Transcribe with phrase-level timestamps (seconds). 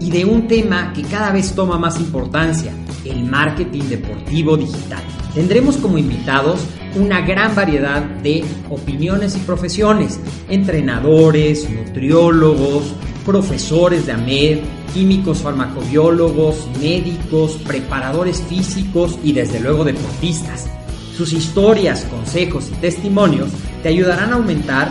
[0.00, 2.72] y de un tema que cada vez toma más importancia,
[3.04, 5.02] el marketing deportivo digital.
[5.34, 6.60] Tendremos como invitados
[6.96, 14.58] una gran variedad de opiniones y profesiones, entrenadores, nutriólogos, profesores de AMED,
[14.92, 20.68] químicos farmacobiólogos, médicos, preparadores físicos y desde luego deportistas.
[21.16, 23.50] Sus historias, consejos y testimonios
[23.82, 24.90] te ayudarán a aumentar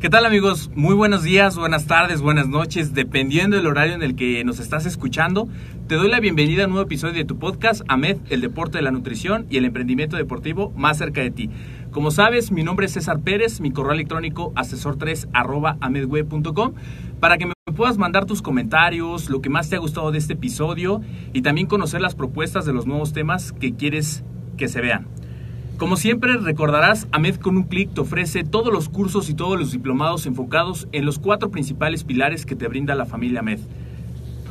[0.00, 0.70] ¿Qué tal amigos?
[0.74, 4.86] Muy buenos días, buenas tardes, buenas noches, dependiendo del horario en el que nos estás
[4.86, 5.46] escuchando.
[5.88, 8.82] Te doy la bienvenida a un nuevo episodio de tu podcast, AMED, el deporte de
[8.82, 11.50] la nutrición y el emprendimiento deportivo más cerca de ti.
[11.90, 16.72] Como sabes, mi nombre es César Pérez, mi correo electrónico asesor3 arroba amedweb.com
[17.20, 20.32] para que me puedas mandar tus comentarios, lo que más te ha gustado de este
[20.32, 21.02] episodio
[21.34, 24.24] y también conocer las propuestas de los nuevos temas que quieres
[24.56, 25.19] que se vean.
[25.80, 29.72] Como siempre, recordarás, AMED con un clic te ofrece todos los cursos y todos los
[29.72, 33.60] diplomados enfocados en los cuatro principales pilares que te brinda la familia AMED.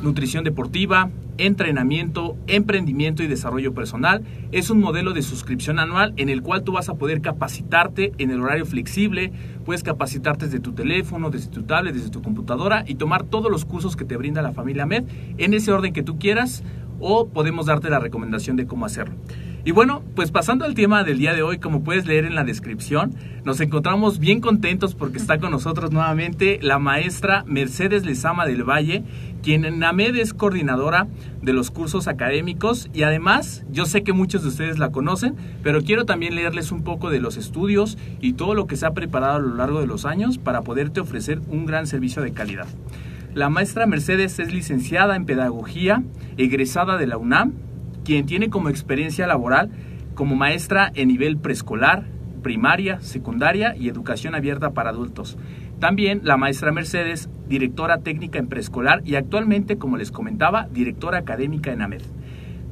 [0.02, 1.08] Nutrición deportiva,
[1.38, 4.24] entrenamiento, emprendimiento y desarrollo personal.
[4.50, 8.32] Es un modelo de suscripción anual en el cual tú vas a poder capacitarte en
[8.32, 9.30] el horario flexible,
[9.64, 13.64] puedes capacitarte desde tu teléfono, desde tu tablet, desde tu computadora y tomar todos los
[13.64, 15.04] cursos que te brinda la familia AMED
[15.38, 16.64] en ese orden que tú quieras
[16.98, 19.14] o podemos darte la recomendación de cómo hacerlo.
[19.62, 22.44] Y bueno, pues pasando al tema del día de hoy, como puedes leer en la
[22.44, 28.64] descripción, nos encontramos bien contentos porque está con nosotros nuevamente la maestra Mercedes Lezama del
[28.64, 29.04] Valle,
[29.42, 31.08] quien en AMED es coordinadora
[31.42, 35.82] de los cursos académicos y además yo sé que muchos de ustedes la conocen, pero
[35.82, 39.36] quiero también leerles un poco de los estudios y todo lo que se ha preparado
[39.36, 42.66] a lo largo de los años para poderte ofrecer un gran servicio de calidad.
[43.34, 46.02] La maestra Mercedes es licenciada en Pedagogía,
[46.36, 47.52] egresada de la UNAM,
[48.04, 49.70] quien tiene como experiencia laboral
[50.14, 52.04] como maestra en nivel preescolar,
[52.42, 55.38] primaria, secundaria y educación abierta para adultos.
[55.78, 61.72] También la maestra Mercedes, directora técnica en preescolar y actualmente, como les comentaba, directora académica
[61.72, 62.02] en AMED.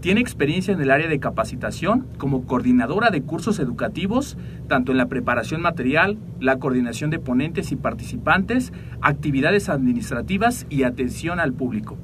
[0.01, 4.37] Tiene experiencia en el área de capacitación como coordinadora de cursos educativos,
[4.69, 11.41] tanto en la preparación material, la coordinación de ponentes y participantes, actividades administrativas y atención
[11.41, 11.97] al público.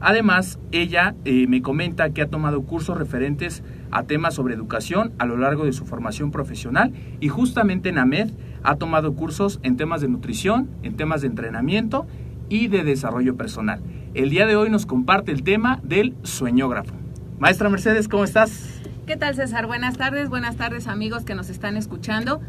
[0.00, 5.26] Además, ella eh, me comenta que ha tomado cursos referentes a temas sobre educación a
[5.26, 8.30] lo largo de su formación profesional y justamente en AMED
[8.62, 12.06] ha tomado cursos en temas de nutrición, en temas de entrenamiento
[12.48, 13.80] y de desarrollo personal.
[14.14, 16.94] El día de hoy nos comparte el tema del sueñógrafo.
[17.38, 18.80] Maestra Mercedes, ¿cómo estás?
[19.06, 19.66] ¿Qué tal César?
[19.66, 22.40] Buenas tardes, buenas tardes amigos que nos están escuchando.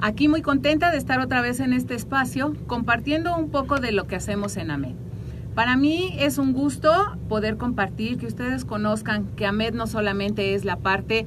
[0.00, 4.06] Aquí muy contenta de estar otra vez en este espacio compartiendo un poco de lo
[4.06, 5.05] que hacemos en AMED.
[5.56, 6.92] Para mí es un gusto
[7.30, 11.24] poder compartir, que ustedes conozcan que AMED no solamente es la parte,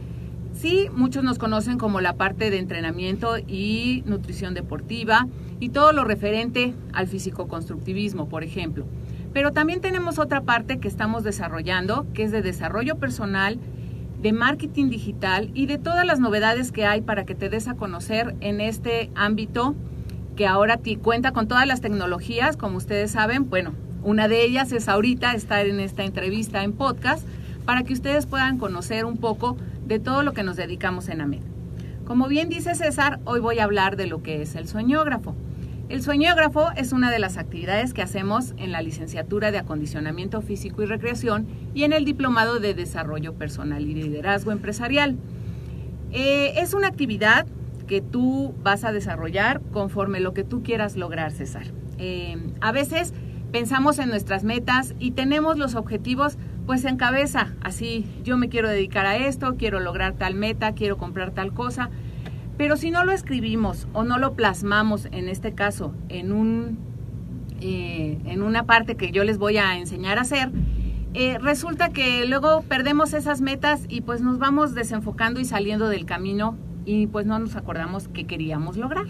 [0.53, 5.27] sí, muchos nos conocen como la parte de entrenamiento y nutrición deportiva
[5.59, 8.85] y todo lo referente al físico-constructivismo, por ejemplo.
[9.33, 13.57] Pero también tenemos otra parte que estamos desarrollando, que es de desarrollo personal,
[14.21, 17.73] de marketing digital y de todas las novedades que hay para que te des a
[17.73, 19.73] conocer en este ámbito
[20.35, 23.73] que ahora cuenta con todas las tecnologías, como ustedes saben, bueno,
[24.03, 27.27] una de ellas es ahorita estar en esta entrevista en podcast
[27.65, 31.41] para que ustedes puedan conocer un poco de todo lo que nos dedicamos en AMED.
[32.05, 35.35] Como bien dice César, hoy voy a hablar de lo que es el sueñógrafo.
[35.89, 40.81] El sueñógrafo es una de las actividades que hacemos en la licenciatura de acondicionamiento físico
[40.81, 45.17] y recreación y en el diplomado de desarrollo personal y liderazgo empresarial.
[46.11, 47.47] Eh, es una actividad
[47.87, 51.65] que tú vas a desarrollar conforme lo que tú quieras lograr, César.
[51.97, 53.13] Eh, a veces
[53.51, 58.69] pensamos en nuestras metas y tenemos los objetivos pues en cabeza, así yo me quiero
[58.69, 61.89] dedicar a esto, quiero lograr tal meta, quiero comprar tal cosa,
[62.57, 66.77] pero si no lo escribimos o no lo plasmamos, en este caso, en un
[67.61, 70.51] eh, en una parte que yo les voy a enseñar a hacer,
[71.13, 76.05] eh, resulta que luego perdemos esas metas y pues nos vamos desenfocando y saliendo del
[76.05, 76.55] camino
[76.85, 79.07] y pues no nos acordamos qué queríamos lograr,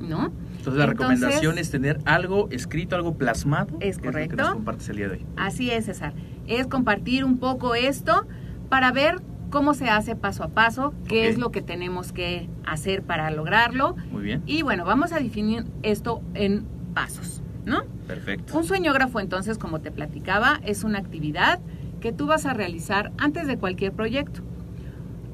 [0.00, 0.32] ¿no?
[0.60, 3.78] Entonces la recomendación es tener algo escrito, algo plasmado.
[3.80, 4.36] Es que correcto.
[4.36, 5.26] lo que nos compartes el día de hoy.
[5.36, 6.12] Así es, César.
[6.46, 8.26] Es compartir un poco esto
[8.68, 13.02] para ver cómo se hace paso a paso, qué es lo que tenemos que hacer
[13.02, 13.96] para lograrlo.
[14.12, 14.42] Muy bien.
[14.44, 17.84] Y bueno, vamos a definir esto en pasos, ¿no?
[18.06, 18.56] Perfecto.
[18.56, 21.58] Un sueñógrafo, entonces, como te platicaba, es una actividad
[22.00, 24.42] que tú vas a realizar antes de cualquier proyecto.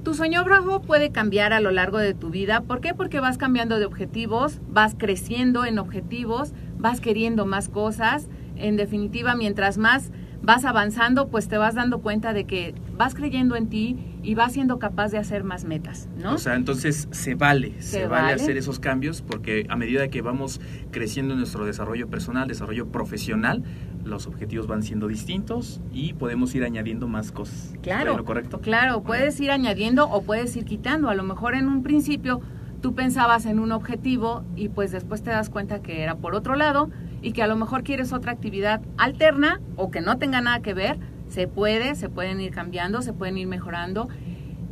[0.07, 2.61] Tu sueñógrafo puede cambiar a lo largo de tu vida.
[2.61, 2.95] ¿Por qué?
[2.95, 8.29] Porque vas cambiando de objetivos, vas creciendo en objetivos, vas queriendo más cosas.
[8.55, 13.57] En definitiva, mientras más vas avanzando, pues te vas dando cuenta de que vas creyendo
[13.57, 16.35] en ti y vas siendo capaz de hacer más metas, ¿no?
[16.35, 18.35] O sea, entonces se vale, se, Se vale, vale.
[18.35, 20.61] hacer esos cambios porque a medida que vamos
[20.91, 23.63] creciendo en nuestro desarrollo personal, desarrollo profesional,
[24.05, 27.75] los objetivos van siendo distintos y podemos ir añadiendo más cosas.
[27.83, 28.61] Claro, ¿Estoy en lo correcto?
[28.61, 31.09] Claro, puedes ir añadiendo o puedes ir quitando.
[31.09, 32.41] A lo mejor en un principio
[32.81, 36.55] tú pensabas en un objetivo y pues después te das cuenta que era por otro
[36.55, 36.89] lado
[37.27, 40.75] y que a lo mejor quieres otra actividad alterna o que no tenga nada que
[40.75, 40.97] ver.
[41.29, 44.09] Se puede, se pueden ir cambiando, se pueden ir mejorando.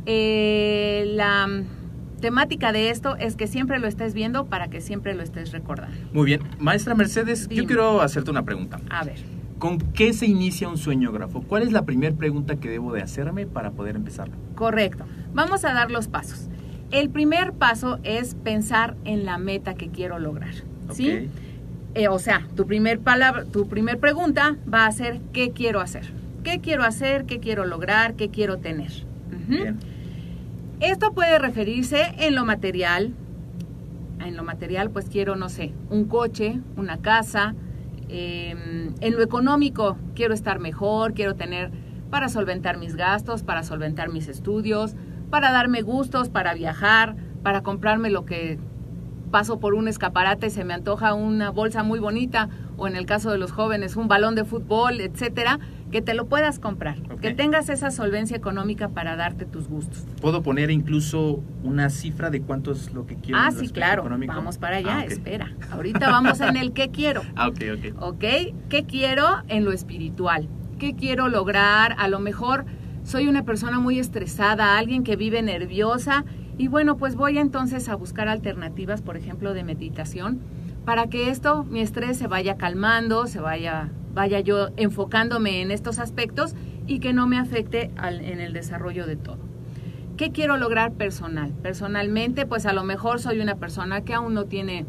[0.05, 1.49] Eh, la
[2.21, 5.97] temática de esto es que siempre lo estés viendo para que siempre lo estés recordando.
[6.13, 6.43] Muy bien.
[6.57, 8.79] Maestra Mercedes, yo quiero hacerte una pregunta.
[8.89, 9.17] A ver.
[9.59, 11.41] ¿Con qué se inicia un sueñógrafo?
[11.41, 14.35] ¿Cuál es la primera pregunta que debo de hacerme para poder empezarlo?
[14.55, 15.05] Correcto.
[15.33, 16.47] Vamos a dar los pasos.
[16.91, 20.53] El primer paso es pensar en la meta que quiero lograr.
[20.93, 21.29] ¿Sí?
[21.95, 26.11] Eh, o sea, tu primer palabra, tu primer pregunta va a ser ¿qué quiero hacer?
[26.43, 27.25] ¿Qué quiero hacer?
[27.25, 28.15] ¿Qué quiero lograr?
[28.15, 28.91] ¿Qué quiero tener?
[29.47, 29.79] Bien.
[30.81, 33.13] Esto puede referirse en lo material.
[34.19, 37.55] En lo material, pues quiero, no sé, un coche, una casa.
[38.09, 41.71] Eh, en lo económico, quiero estar mejor, quiero tener
[42.09, 44.95] para solventar mis gastos, para solventar mis estudios,
[45.29, 48.59] para darme gustos, para viajar, para comprarme lo que
[49.35, 52.47] paso por un escaparate, se me antoja una bolsa muy bonita,
[52.77, 55.59] o en el caso de los jóvenes, un balón de fútbol, etcétera,
[55.91, 60.05] que te lo puedas comprar, que tengas esa solvencia económica para darte tus gustos.
[60.21, 63.37] ¿Puedo poner incluso una cifra de cuánto es lo que quiero?
[63.41, 64.03] Ah, sí, claro.
[64.03, 64.35] económico?
[64.35, 65.51] Vamos para allá, Ah, espera.
[65.69, 67.21] Ahorita vamos en el qué quiero.
[67.35, 68.01] Ah, ok, ok.
[68.03, 68.23] ¿Ok?
[68.69, 70.47] ¿Qué quiero en lo espiritual?
[70.79, 71.93] ¿Qué quiero lograr?
[71.97, 72.63] A lo mejor
[73.03, 76.23] soy una persona muy estresada, alguien que vive nerviosa
[76.57, 80.39] y bueno, pues voy entonces a buscar alternativas, por ejemplo, de meditación,
[80.85, 85.99] para que esto, mi estrés se vaya calmando, se vaya, vaya yo enfocándome en estos
[85.99, 86.53] aspectos
[86.87, 89.39] y que no me afecte al- en el desarrollo de todo.
[90.17, 91.51] ¿Qué quiero lograr personal?
[91.61, 94.85] Personalmente, pues a lo mejor soy una persona que aún no tiene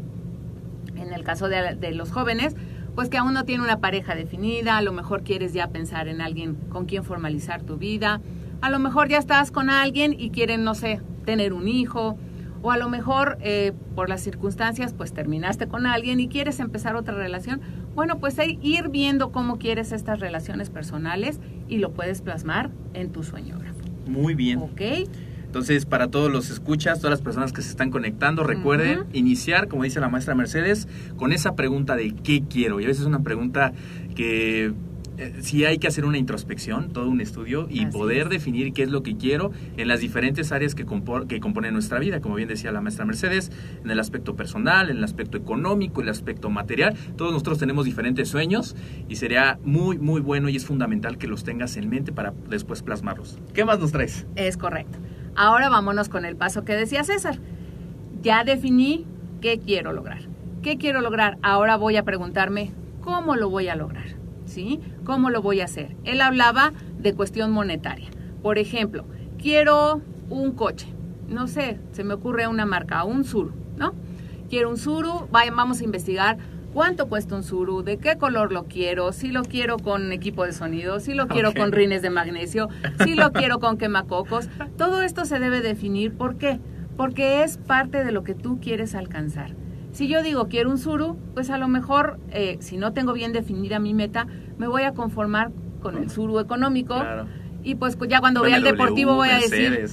[0.95, 2.55] en el caso de, de los jóvenes,
[2.95, 6.21] pues que aún no tiene una pareja definida, a lo mejor quieres ya pensar en
[6.21, 8.21] alguien con quien formalizar tu vida,
[8.61, 12.17] a lo mejor ya estás con alguien y quieren, no sé, tener un hijo,
[12.61, 16.95] o a lo mejor eh, por las circunstancias, pues terminaste con alguien y quieres empezar
[16.95, 17.59] otra relación.
[17.95, 23.11] Bueno, pues hay ir viendo cómo quieres estas relaciones personales y lo puedes plasmar en
[23.11, 23.77] tu sueñógrafo.
[24.07, 24.59] Muy bien.
[24.59, 24.81] ¿Ok?
[25.45, 29.83] Entonces, para todos los escuchas, todas las personas que se están conectando, recuerden iniciar, como
[29.83, 32.79] dice la maestra Mercedes, con esa pregunta de ¿qué quiero?
[32.79, 33.73] Y a veces es una pregunta
[34.15, 34.73] que
[35.41, 38.29] sí hay que hacer una introspección, todo un estudio y Así poder es.
[38.29, 41.99] definir qué es lo que quiero en las diferentes áreas que, compo- que componen nuestra
[41.99, 43.51] vida, como bien decía la maestra Mercedes,
[43.83, 46.95] en el aspecto personal, en el aspecto económico, en el aspecto material.
[47.15, 48.75] Todos nosotros tenemos diferentes sueños
[49.09, 52.83] y sería muy, muy bueno y es fundamental que los tengas en mente para después
[52.83, 53.39] plasmarlos.
[53.53, 54.27] ¿Qué más nos traes?
[54.35, 54.99] Es correcto.
[55.35, 57.39] Ahora vámonos con el paso que decía César.
[58.21, 59.05] Ya definí
[59.41, 60.21] qué quiero lograr.
[60.63, 61.37] ¿Qué quiero lograr?
[61.43, 62.71] Ahora voy a preguntarme
[63.01, 64.16] cómo lo voy a lograr.
[64.57, 64.79] ¿Sí?
[65.03, 65.95] ¿Cómo lo voy a hacer?
[66.03, 68.09] Él hablaba de cuestión monetaria.
[68.41, 69.05] Por ejemplo,
[69.37, 70.87] quiero un coche.
[71.29, 73.93] No sé, se me ocurre una marca, un Suru, ¿no?
[74.49, 76.39] Quiero un Suru, vamos a investigar
[76.73, 80.53] cuánto cuesta un Suru, de qué color lo quiero, si lo quiero con equipo de
[80.53, 82.67] sonido, si lo quiero con rines de magnesio,
[83.03, 84.49] si lo quiero con quemacocos.
[84.75, 86.13] Todo esto se debe definir.
[86.13, 86.59] ¿Por qué?
[86.97, 89.51] Porque es parte de lo que tú quieres alcanzar.
[89.97, 93.33] Si yo digo quiero un Suru, pues a lo mejor, eh, si no tengo bien
[93.33, 94.27] definida mi meta,
[94.59, 95.49] me voy a conformar
[95.81, 96.93] con el Suru económico.
[96.99, 97.25] Claro.
[97.63, 99.87] Y pues ya cuando vea el deportivo voy a decir,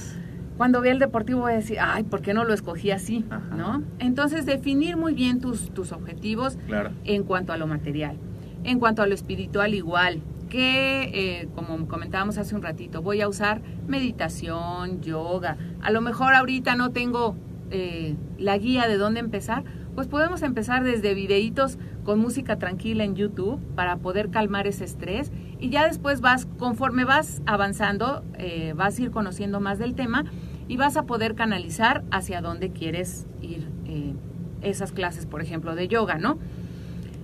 [0.59, 3.25] cuando vea el deportivo voy a decir, ay, ¿por qué no lo escogí así?
[3.31, 3.57] Ajá.
[3.57, 3.83] ¿No?
[3.99, 6.91] Entonces, definir muy bien tus, tus objetivos Claro.
[7.05, 8.19] en cuanto a lo material.
[8.63, 10.21] En cuanto a lo espiritual, igual,
[10.51, 15.57] que eh, como comentábamos hace un ratito, voy a usar meditación, yoga.
[15.81, 17.37] A lo mejor ahorita no tengo
[17.71, 23.15] eh, la guía de dónde empezar, pues podemos empezar desde videitos con música tranquila en
[23.15, 28.99] YouTube para poder calmar ese estrés y ya después vas, conforme vas avanzando, eh, vas
[28.99, 30.25] a ir conociendo más del tema
[30.69, 34.15] y vas a poder canalizar hacia dónde quieres ir eh,
[34.63, 36.39] esas clases, por ejemplo, de yoga, ¿no?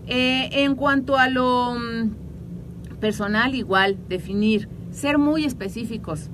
[0.06, 6.30] Eh, en cuanto a lo mm, personal, igual, definir, ser muy específicos.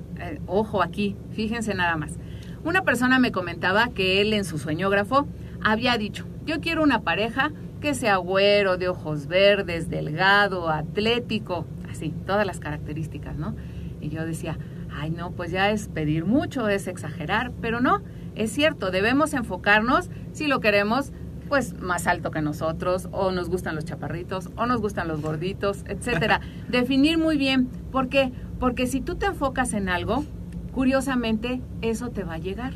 [0.47, 2.17] Ojo aquí, fíjense nada más.
[2.63, 5.27] Una persona me comentaba que él en su sueñógrafo
[5.63, 12.13] había dicho, yo quiero una pareja que sea güero, de ojos verdes, delgado, atlético, así,
[12.25, 13.55] todas las características, ¿no?
[14.01, 14.57] Y yo decía,
[14.91, 18.01] ay no, pues ya es pedir mucho, es exagerar, pero no,
[18.35, 21.11] es cierto, debemos enfocarnos si lo queremos
[21.47, 25.83] pues más alto que nosotros, o nos gustan los chaparritos, o nos gustan los gorditos,
[25.87, 26.41] etcétera.
[26.67, 28.33] Definir muy bien, ¿por qué?
[28.59, 30.25] Porque si tú te enfocas en algo,
[30.73, 32.73] curiosamente eso te va a llegar.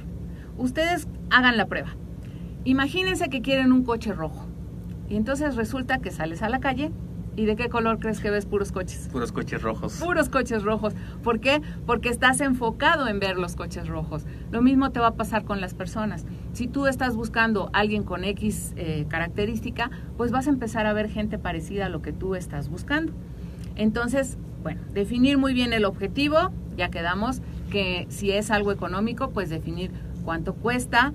[0.57, 1.95] Ustedes hagan la prueba.
[2.63, 4.47] Imagínense que quieren un coche rojo.
[5.09, 6.91] Y entonces resulta que sales a la calle
[7.35, 9.07] y ¿de qué color crees que ves puros coches?
[9.11, 9.93] Puros coches rojos.
[10.03, 10.93] Puros coches rojos.
[11.23, 11.61] ¿Por qué?
[11.85, 14.25] Porque estás enfocado en ver los coches rojos.
[14.51, 16.25] Lo mismo te va a pasar con las personas.
[16.51, 20.93] Si tú estás buscando a alguien con X eh, característica, pues vas a empezar a
[20.93, 23.13] ver gente parecida a lo que tú estás buscando.
[23.75, 27.41] Entonces, bueno, definir muy bien el objetivo, ya quedamos
[27.71, 29.91] que si es algo económico, pues definir
[30.25, 31.13] cuánto cuesta,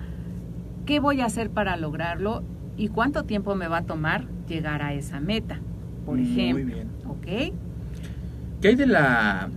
[0.86, 2.42] qué voy a hacer para lograrlo
[2.76, 5.60] y cuánto tiempo me va a tomar llegar a esa meta,
[6.04, 6.64] por Muy ejemplo.
[6.64, 6.88] bien.
[7.06, 7.52] ¿Ok?
[8.60, 9.50] ¿Qué hay de la...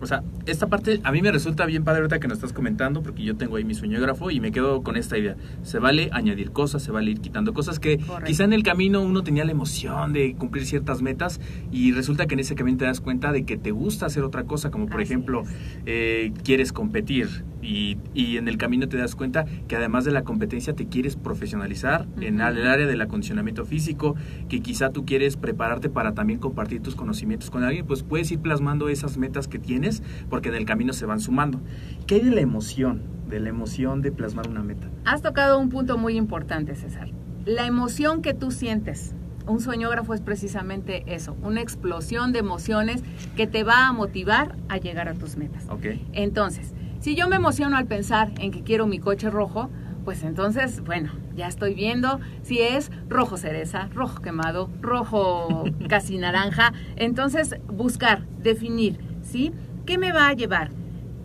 [0.00, 3.04] O sea, esta parte a mí me resulta bien padre ahorita que nos estás comentando,
[3.04, 5.36] porque yo tengo ahí mi sueñógrafo y me quedo con esta idea.
[5.62, 8.24] Se vale añadir cosas, se vale ir quitando cosas que Correcto.
[8.26, 12.34] quizá en el camino uno tenía la emoción de cumplir ciertas metas y resulta que
[12.34, 15.00] en ese camino te das cuenta de que te gusta hacer otra cosa, como por
[15.00, 15.44] Así ejemplo,
[15.86, 20.24] eh, quieres competir y, y en el camino te das cuenta que además de la
[20.24, 24.16] competencia te quieres profesionalizar en el área del acondicionamiento físico,
[24.48, 28.40] que quizá tú quieres prepararte para también compartir tus conocimientos con alguien, pues puedes ir
[28.40, 31.60] plasmando esas metas que tienes porque en el camino se van sumando.
[32.06, 33.02] ¿Qué hay de la emoción?
[33.28, 34.88] De la emoción de plasmar una meta.
[35.04, 37.10] Has tocado un punto muy importante, César.
[37.46, 39.14] La emoción que tú sientes.
[39.46, 43.02] Un sueñógrafo es precisamente eso, una explosión de emociones
[43.34, 45.64] que te va a motivar a llegar a tus metas.
[45.68, 45.86] ¿Ok?
[46.12, 49.68] Entonces, si yo me emociono al pensar en que quiero mi coche rojo,
[50.04, 56.72] pues entonces, bueno, ya estoy viendo si es rojo cereza, rojo quemado, rojo casi naranja.
[56.94, 59.52] Entonces, buscar, definir, ¿sí?
[59.84, 60.70] ¿Qué me va a llevar?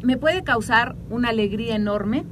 [0.02, 2.26] Me puede causar una alegría enorme,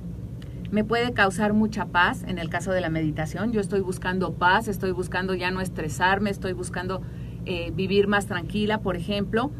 [0.71, 3.51] me puede causar mucha paz en el caso de la meditación.
[3.51, 7.03] Yo estoy buscando paz, estoy buscando ya no estresarme, estoy buscando
[7.45, 9.51] eh, vivir más tranquila, por ejemplo.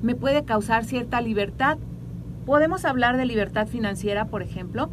[0.00, 1.78] Me puede causar cierta libertad.
[2.46, 4.90] Podemos hablar de libertad financiera, por ejemplo.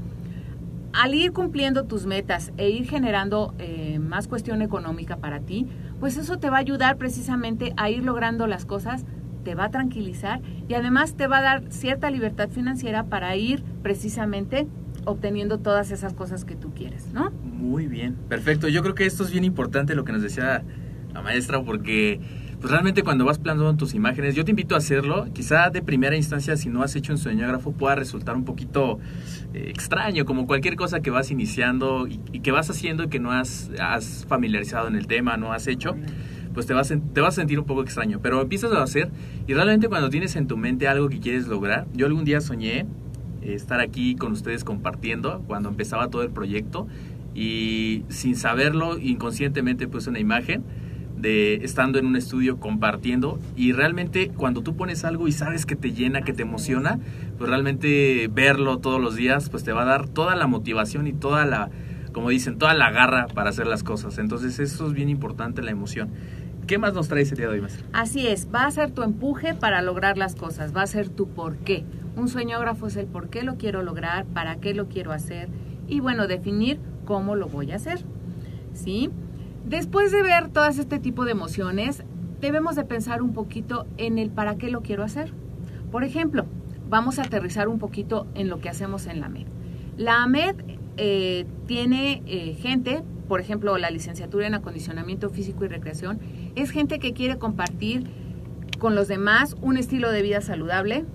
[0.91, 5.67] Al ir cumpliendo tus metas e ir generando eh, más cuestión económica para ti,
[5.99, 9.05] pues eso te va a ayudar precisamente a ir logrando las cosas,
[9.43, 13.63] te va a tranquilizar y además te va a dar cierta libertad financiera para ir
[13.83, 14.67] precisamente
[15.05, 17.31] obteniendo todas esas cosas que tú quieres, ¿no?
[17.31, 18.67] Muy bien, perfecto.
[18.67, 20.63] Yo creo que esto es bien importante lo que nos decía
[21.13, 22.19] la maestra porque
[22.59, 25.27] pues realmente cuando vas plasmando tus imágenes, yo te invito a hacerlo.
[25.33, 28.99] Quizá de primera instancia, si no has hecho un soñógrafo, pueda resultar un poquito
[29.53, 33.31] eh, extraño, como cualquier cosa que vas iniciando y, que vas haciendo y que no
[33.31, 35.95] has, has familiarizado en el tema, no has hecho
[36.53, 38.19] pues te vas, te vas a sentir un poco extraño.
[38.21, 39.09] Pero empiezas a hacer
[39.47, 42.79] y realmente cuando tienes en tu mente algo que quieres lograr, yo algún día soñé
[42.79, 46.87] eh, estar aquí con ustedes compartiendo cuando empezaba todo el proyecto
[47.33, 50.63] y sin saberlo inconscientemente puse una imagen
[51.19, 55.75] de estando en un estudio compartiendo y realmente cuando tú pones algo y sabes que
[55.75, 56.99] te llena, que te emociona,
[57.37, 61.13] pues realmente verlo todos los días pues te va a dar toda la motivación y
[61.13, 61.69] toda la,
[62.13, 64.17] como dicen, toda la garra para hacer las cosas.
[64.17, 66.09] Entonces eso es bien importante, la emoción.
[66.67, 67.85] ¿Qué más nos trae ese día de hoy, maestro?
[67.93, 71.27] Así es, va a ser tu empuje para lograr las cosas, va a ser tu
[71.27, 71.83] por qué.
[72.15, 75.49] Un sueñógrafo es el por qué lo quiero lograr, para qué lo quiero hacer
[75.87, 78.03] y bueno, definir cómo lo voy a hacer.
[78.73, 79.09] ¿Sí?
[79.65, 82.03] Después de ver todas este tipo de emociones,
[82.41, 85.33] debemos de pensar un poquito en el para qué lo quiero hacer.
[85.91, 86.45] Por ejemplo,
[86.89, 89.47] vamos a aterrizar un poquito en lo que hacemos en la AMED.
[89.97, 90.55] La AMED
[90.97, 96.19] eh, tiene eh, gente, por ejemplo, la licenciatura en acondicionamiento físico y recreación,
[96.55, 98.09] es gente que quiere compartir
[98.79, 101.05] con los demás un estilo de vida saludable,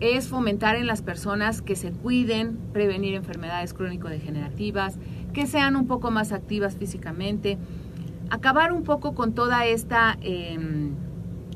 [0.00, 4.98] es fomentar en las personas que se cuiden, prevenir enfermedades crónico-degenerativas,
[5.34, 7.58] que sean un poco más activas físicamente,
[8.30, 10.58] acabar un poco con toda esta eh,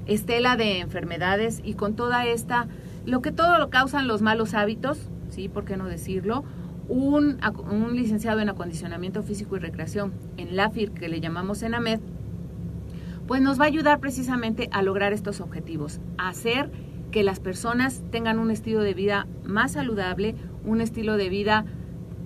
[0.07, 2.69] estela de enfermedades y con toda esta,
[3.07, 4.99] lo que todo lo causan los malos hábitos,
[5.31, 5.49] ¿sí?
[5.49, 6.45] ¿Por qué no decirlo?
[6.89, 7.39] Un,
[7.71, 12.01] un licenciado en acondicionamiento físico y recreación en LAFIR, que le llamamos ENAMED,
[13.27, 16.71] pues nos va a ayudar precisamente a lograr estos objetivos, a hacer
[17.11, 21.65] que las personas tengan un estilo de vida más saludable, un estilo de vida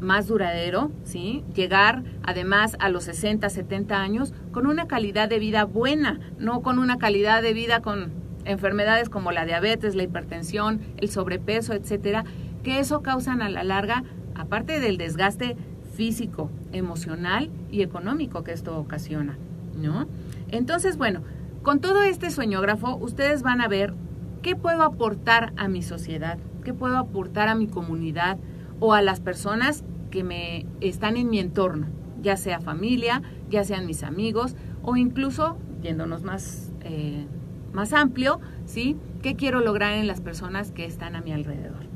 [0.02, 1.44] más duradero, ¿sí?
[1.54, 6.78] Llegar además a los 60, 70 años con una calidad de vida buena, no con
[6.78, 8.12] una calidad de vida con
[8.44, 12.24] enfermedades como la diabetes, la hipertensión, el sobrepeso, etcétera,
[12.62, 14.04] que eso causan a la larga,
[14.34, 15.56] aparte del desgaste
[15.94, 19.38] físico, emocional y económico que esto ocasiona,
[19.76, 20.08] ¿no?
[20.48, 21.22] Entonces, bueno,
[21.62, 23.94] con todo este sueñógrafo, ustedes van a ver
[24.42, 28.38] qué puedo aportar a mi sociedad, qué puedo aportar a mi comunidad
[28.82, 31.86] o a las personas que me están en mi entorno,
[32.20, 37.24] ya sea familia, ya sean mis amigos o incluso, yéndonos más, eh,
[37.72, 38.96] más amplio, ¿sí?
[39.22, 41.86] ¿Qué quiero lograr en las personas que están a mi alrededor?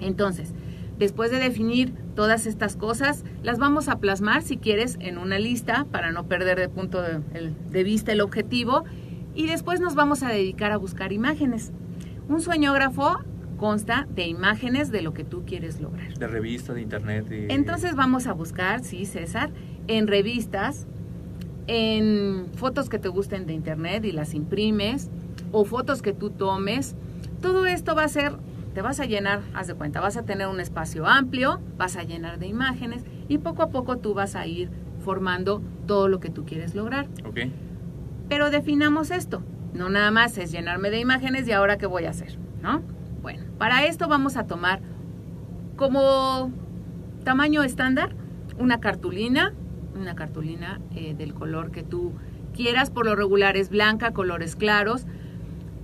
[0.00, 0.54] Entonces,
[0.98, 5.86] después de definir todas estas cosas, las vamos a plasmar, si quieres, en una lista
[5.92, 7.20] para no perder de punto de,
[7.70, 8.84] de vista el objetivo
[9.34, 11.70] y después nos vamos a dedicar a buscar imágenes.
[12.30, 13.18] Un sueñógrafo
[13.62, 16.14] consta de imágenes de lo que tú quieres lograr.
[16.14, 17.26] De revista, de internet.
[17.30, 19.50] Entonces vamos a buscar, sí, César,
[19.86, 20.88] en revistas,
[21.68, 25.12] en fotos que te gusten de internet y las imprimes,
[25.52, 26.96] o fotos que tú tomes.
[27.40, 28.32] Todo esto va a ser,
[28.74, 32.02] te vas a llenar, haz de cuenta, vas a tener un espacio amplio, vas a
[32.02, 34.70] llenar de imágenes y poco a poco tú vas a ir
[35.04, 37.06] formando todo lo que tú quieres lograr.
[37.24, 37.38] Ok.
[38.28, 39.40] Pero definamos esto.
[39.72, 42.82] No nada más es llenarme de imágenes y ahora qué voy a hacer, ¿no?
[43.22, 44.80] Bueno, para esto vamos a tomar
[45.76, 46.50] como
[47.24, 48.14] tamaño estándar
[48.58, 49.54] una cartulina,
[49.98, 52.12] una cartulina eh, del color que tú
[52.52, 55.06] quieras, por lo regular es blanca, colores claros.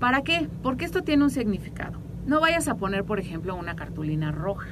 [0.00, 0.48] ¿Para qué?
[0.62, 1.98] Porque esto tiene un significado.
[2.26, 4.68] No vayas a poner, por ejemplo, una cartulina roja.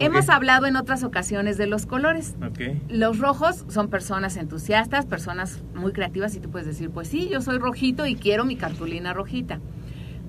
[0.00, 2.34] Hemos hablado en otras ocasiones de los colores.
[2.50, 2.82] Okay.
[2.88, 7.40] Los rojos son personas entusiastas, personas muy creativas y tú puedes decir, pues sí, yo
[7.40, 9.60] soy rojito y quiero mi cartulina rojita.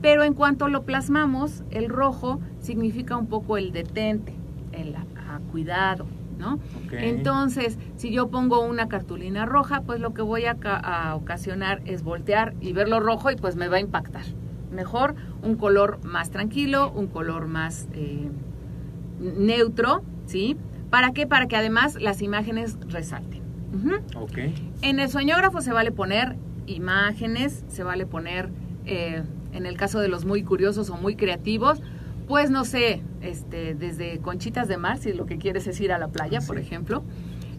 [0.01, 4.33] Pero en cuanto lo plasmamos, el rojo significa un poco el detente,
[4.71, 6.05] el a, a cuidado,
[6.37, 6.59] ¿no?
[6.85, 7.09] Okay.
[7.09, 12.03] Entonces, si yo pongo una cartulina roja, pues lo que voy a, a, ocasionar es
[12.03, 14.25] voltear y verlo rojo y pues me va a impactar.
[14.71, 18.29] Mejor un color más tranquilo, un color más eh,
[19.19, 20.57] neutro, ¿sí?
[20.89, 21.25] ¿Para qué?
[21.27, 23.41] Para que además las imágenes resalten.
[23.73, 24.21] Uh -huh.
[24.23, 24.71] okay.
[24.81, 26.35] En el sueñógrafo se vale poner
[26.67, 28.49] imágenes, se vale poner...
[28.85, 31.81] Eh, en el caso de los muy curiosos o muy creativos,
[32.27, 35.97] pues no sé, este, desde conchitas de mar, si lo que quieres es ir a
[35.97, 36.47] la playa, sí.
[36.47, 37.03] por ejemplo.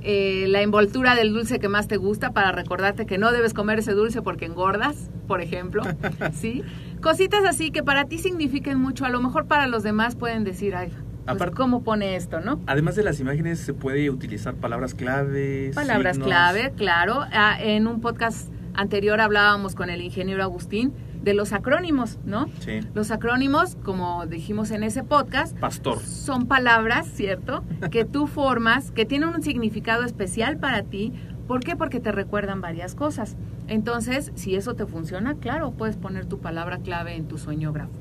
[0.03, 3.81] Eh, la envoltura del dulce que más te gusta para recordarte que no debes comer
[3.81, 5.83] ese dulce porque engordas, por ejemplo,
[6.33, 6.63] ¿sí?
[7.01, 10.77] Cositas así que para ti signifiquen mucho, a lo mejor para los demás pueden decir,
[10.77, 10.93] ay,
[11.27, 12.61] pues, ¿cómo pone esto, no?
[12.67, 15.75] Además de las imágenes, se puede utilizar palabras claves.
[15.75, 16.29] Palabras signos.
[16.29, 17.25] clave, claro.
[17.33, 22.49] Ah, en un podcast anterior hablábamos con el ingeniero Agustín de los acrónimos, ¿no?
[22.61, 22.81] Sí.
[22.95, 26.01] Los acrónimos, como dijimos en ese podcast, Pastor.
[26.01, 27.65] son palabras, ¿cierto?
[27.91, 31.13] Que tú formas, que tienen un significado especial para ti.
[31.47, 31.77] ¿Por qué?
[31.77, 33.37] Porque te recuerdan varias cosas.
[33.69, 37.93] Entonces, si eso te funciona, claro, puedes poner tu palabra clave en tu sueñógrafo.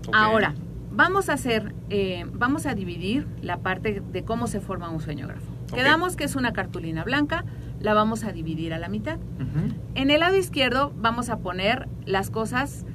[0.00, 0.12] Okay.
[0.14, 0.54] Ahora,
[0.90, 5.50] vamos a hacer, eh, vamos a dividir la parte de cómo se forma un sueñógrafo.
[5.64, 5.78] Okay.
[5.78, 7.44] Quedamos que es una cartulina blanca,
[7.82, 9.18] la vamos a dividir a la mitad.
[9.18, 9.74] Uh -huh.
[9.94, 12.86] En el lado izquierdo vamos a poner las cosas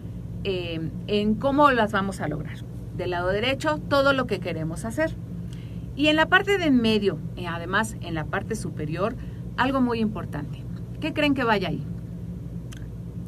[0.43, 2.57] eh, en cómo las vamos a lograr.
[2.95, 5.11] Del lado derecho, todo lo que queremos hacer.
[5.95, 9.15] Y en la parte de en medio, eh, además en la parte superior,
[9.57, 10.63] algo muy importante.
[11.01, 11.83] ¿Qué creen que vaya ahí?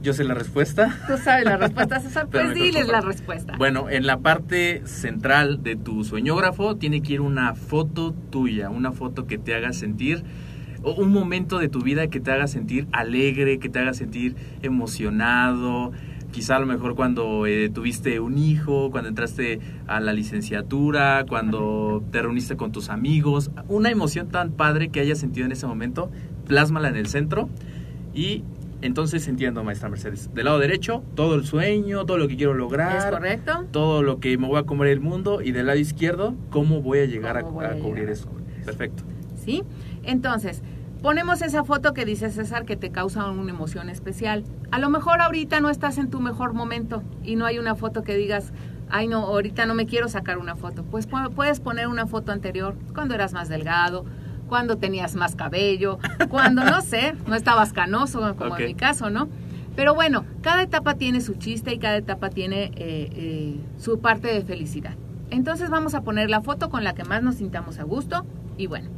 [0.01, 0.95] Yo sé la respuesta.
[1.07, 2.27] Tú sabes la respuesta, César.
[2.29, 3.57] Pues diles la respuesta.
[3.57, 8.91] Bueno, en la parte central de tu sueñógrafo tiene que ir una foto tuya, una
[8.91, 10.23] foto que te haga sentir
[10.83, 15.91] un momento de tu vida que te haga sentir alegre, que te haga sentir emocionado,
[16.31, 22.03] quizá a lo mejor cuando eh, tuviste un hijo, cuando entraste a la licenciatura, cuando
[22.11, 26.11] te reuniste con tus amigos, una emoción tan padre que hayas sentido en ese momento,
[26.45, 27.49] plásmala en el centro
[28.13, 28.43] y
[28.81, 30.33] entonces entiendo, maestra Mercedes.
[30.33, 32.97] Del lado derecho, todo el sueño, todo lo que quiero lograr.
[32.97, 33.65] ¿Es correcto?
[33.71, 35.41] Todo lo que me voy a comer el mundo.
[35.41, 38.29] Y del lado izquierdo, cómo voy a llegar a, a, cubrir eso.
[38.63, 39.03] Perfecto.
[39.35, 39.63] Sí.
[40.09, 40.63] Entonces,
[41.01, 44.43] Ponemos esa foto que dice César que te causa una emoción especial.
[44.69, 48.03] A lo mejor ahorita no estás en tu mejor momento y no hay una foto
[48.03, 48.51] que digas,
[48.89, 50.83] ay no, ahorita no me quiero sacar una foto.
[50.83, 54.03] Pues puedes poner una foto anterior, cuando eras más delgado,
[54.49, 59.29] cuando tenías más cabello, cuando no sé, no estabas canoso, como en mi caso, ¿no?
[59.77, 64.27] Pero bueno, cada etapa tiene su chiste y cada etapa tiene eh, eh, su parte
[64.27, 64.95] de felicidad.
[65.29, 68.25] Entonces vamos a poner la foto con la que más nos sintamos a gusto
[68.57, 68.89] y bueno,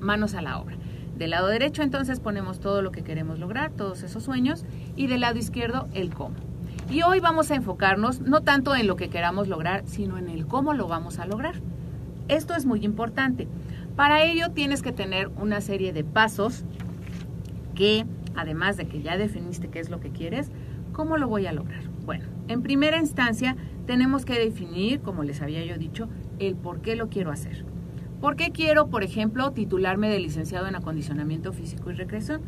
[0.00, 0.76] manos a la obra.
[1.16, 4.64] Del lado derecho entonces ponemos todo lo que queremos lograr, todos esos sueños,
[4.96, 6.36] y del lado izquierdo el cómo.
[6.90, 10.46] Y hoy vamos a enfocarnos no tanto en lo que queramos lograr, sino en el
[10.46, 11.54] cómo lo vamos a lograr.
[12.28, 13.48] Esto es muy importante.
[13.96, 16.64] Para ello tienes que tener una serie de pasos
[17.74, 20.50] que, además de que ya definiste qué es lo que quieres,
[20.92, 21.82] ¿cómo lo voy a lograr?
[22.06, 26.08] Bueno, en primera instancia tenemos que definir, como les había yo dicho,
[26.38, 27.64] el por qué lo quiero hacer.
[28.20, 32.42] ¿Por qué quiero, por ejemplo, titularme de licenciado en acondicionamiento físico y recreación?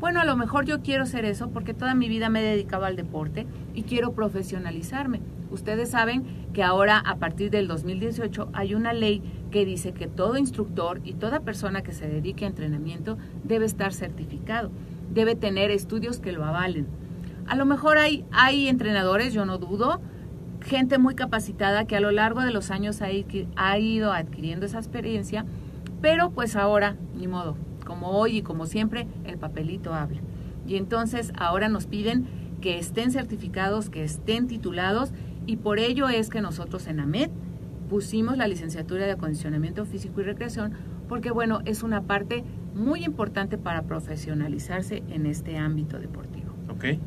[0.00, 2.86] Bueno, a lo mejor yo quiero ser eso porque toda mi vida me he dedicado
[2.86, 5.20] al deporte y quiero profesionalizarme.
[5.50, 10.38] Ustedes saben que ahora, a partir del 2018, hay una ley que dice que todo
[10.38, 14.70] instructor y toda persona que se dedique a entrenamiento debe estar certificado,
[15.12, 16.86] debe tener estudios que lo avalen.
[17.46, 20.00] A lo mejor hay, hay entrenadores, yo no dudo,
[20.60, 25.44] gente muy capacitada que a lo largo de los años ha, ido adquiriendo esa experiencia,
[26.00, 30.20] pero pues ahora, ni modo, como hoy y como siempre, el papelito habla.
[30.66, 32.26] Y entonces ahora nos piden
[32.60, 35.12] que estén certificados, que estén titulados,
[35.46, 37.30] y por ello es que nosotros en AMED
[37.88, 40.72] pusimos la licenciatura de acondicionamiento físico y recreación,
[41.08, 42.44] porque bueno, es una parte
[42.74, 46.52] muy importante para profesionalizarse en este ámbito deportivo.
[46.68, 46.98] Ok.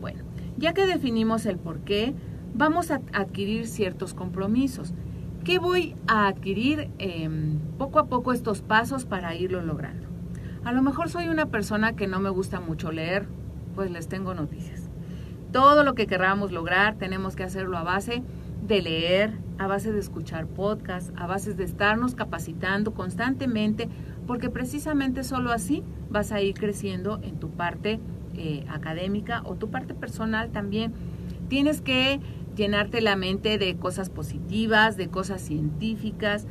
[0.00, 0.20] Bueno,
[0.56, 2.14] ya que definimos el por qué,
[2.54, 4.94] vamos a adquirir ciertos compromisos.
[5.44, 10.06] ¿Qué voy a adquirir em, poco a poco estos pasos para irlo logrando?
[10.64, 13.26] A lo mejor soy una persona que no me gusta mucho leer,
[13.74, 14.88] pues les tengo noticias.
[15.50, 18.22] Todo lo que queramos lograr tenemos que hacerlo a base
[18.66, 23.88] de leer, a base de escuchar podcasts, a base de estarnos capacitando constantemente,
[24.26, 27.98] porque precisamente solo así vas a ir creciendo en tu parte
[28.34, 30.94] eh, académica o tu parte personal también.
[31.48, 32.20] Tienes que
[32.56, 36.46] llenarte la mente de cosas positivas, de cosas científicas.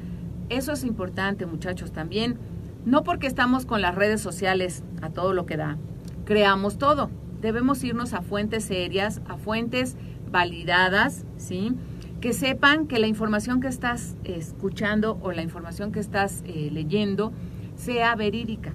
[0.50, 2.38] Eso es importante, muchachos, también.
[2.86, 5.78] No porque estamos con las redes sociales a todo lo que da,
[6.26, 7.10] creamos todo.
[7.42, 9.98] Debemos irnos a fuentes serias, a fuentes
[10.32, 11.74] validadas, ¿sí?
[12.22, 17.32] Que sepan que la información que estás escuchando o la información que estás eh, leyendo
[17.76, 18.74] sea verídica,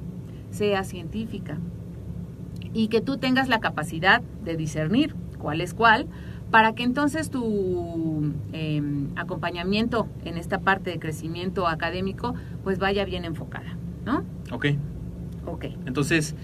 [0.50, 1.58] sea científica
[2.72, 6.08] y que tú tengas la capacidad de discernir cuál es cuál
[6.50, 8.82] para que entonces tu eh,
[9.16, 14.24] acompañamiento en esta parte de crecimiento académico pues vaya bien enfocada, ¿no?
[14.52, 14.66] Ok.
[15.46, 15.66] Ok.
[15.86, 16.34] Entonces,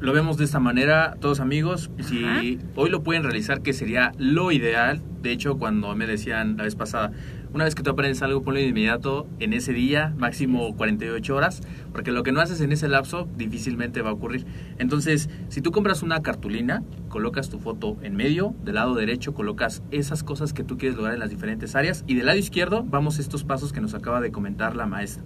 [0.00, 1.90] lo vemos de esta manera, todos amigos.
[2.00, 5.02] Si hoy lo pueden realizar, que sería lo ideal.
[5.22, 7.12] De hecho, cuando me decían la vez pasada,
[7.52, 11.60] una vez que tú aprendes algo, ponlo de inmediato en ese día, máximo 48 horas,
[11.92, 14.46] porque lo que no haces en ese lapso difícilmente va a ocurrir.
[14.78, 19.82] Entonces, si tú compras una cartulina, colocas tu foto en medio, del lado derecho colocas
[19.90, 23.18] esas cosas que tú quieres lograr en las diferentes áreas y del lado izquierdo vamos
[23.18, 25.24] a estos pasos que nos acaba de comentar la maestra.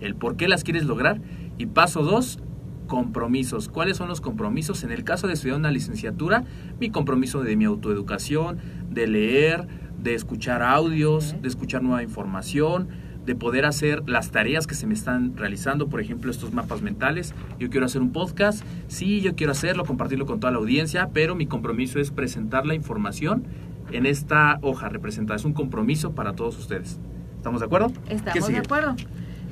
[0.00, 1.20] El por qué las quieres lograr
[1.56, 2.40] y paso dos,
[2.86, 3.68] compromisos.
[3.68, 4.84] ¿Cuáles son los compromisos?
[4.84, 6.44] En el caso de estudiar una licenciatura,
[6.80, 8.58] mi compromiso de mi autoeducación,
[8.90, 9.66] de leer,
[10.04, 12.88] de escuchar audios, de escuchar nueva información,
[13.24, 17.34] de poder hacer las tareas que se me están realizando, por ejemplo, estos mapas mentales.
[17.58, 21.34] Yo quiero hacer un podcast, sí, yo quiero hacerlo, compartirlo con toda la audiencia, pero
[21.34, 23.44] mi compromiso es presentar la información
[23.92, 25.36] en esta hoja representada.
[25.36, 26.98] Es un compromiso para todos ustedes.
[27.38, 27.90] ¿Estamos de acuerdo?
[28.06, 28.96] ¿Qué Estamos de acuerdo.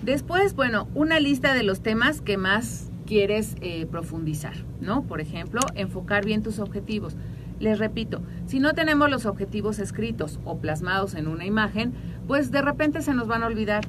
[0.02, 5.04] Después, bueno, una lista de los temas que más quieres eh, profundizar, ¿no?
[5.04, 7.16] Por ejemplo, enfocar bien tus objetivos.
[7.62, 11.92] Les repito, si no tenemos los objetivos escritos o plasmados en una imagen,
[12.27, 13.85] pues de repente se nos van a olvidar.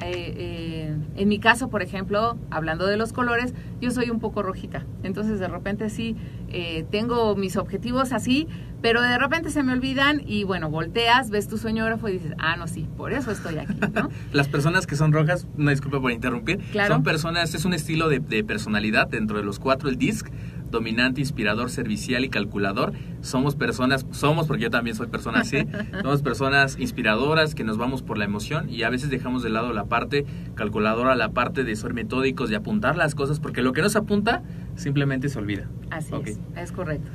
[0.00, 4.44] Eh, eh, en mi caso, por ejemplo, hablando de los colores, yo soy un poco
[4.44, 4.86] rojita.
[5.02, 6.14] Entonces, de repente sí,
[6.50, 8.46] eh, tengo mis objetivos así,
[8.80, 12.54] pero de repente se me olvidan y bueno, volteas, ves tu sueñógrafo y dices, ah,
[12.56, 14.08] no, sí, por eso estoy aquí, ¿no?
[14.32, 16.94] Las personas que son rojas, una disculpa por interrumpir, Claro.
[16.94, 20.28] son personas, es un estilo de, de personalidad dentro de los cuatro, el DISC,
[20.70, 22.92] dominante, inspirador, servicial y calculador.
[23.20, 25.66] Somos personas, somos porque yo también soy persona así,
[26.02, 29.72] somos personas inspiradoras que nos vamos por la emoción y a veces dejamos de lado
[29.72, 33.82] la parte calculadora, la parte de ser metódicos, de apuntar las cosas, porque lo que
[33.82, 34.42] no se apunta
[34.76, 35.68] simplemente se olvida.
[35.90, 37.08] Así es, es correcto.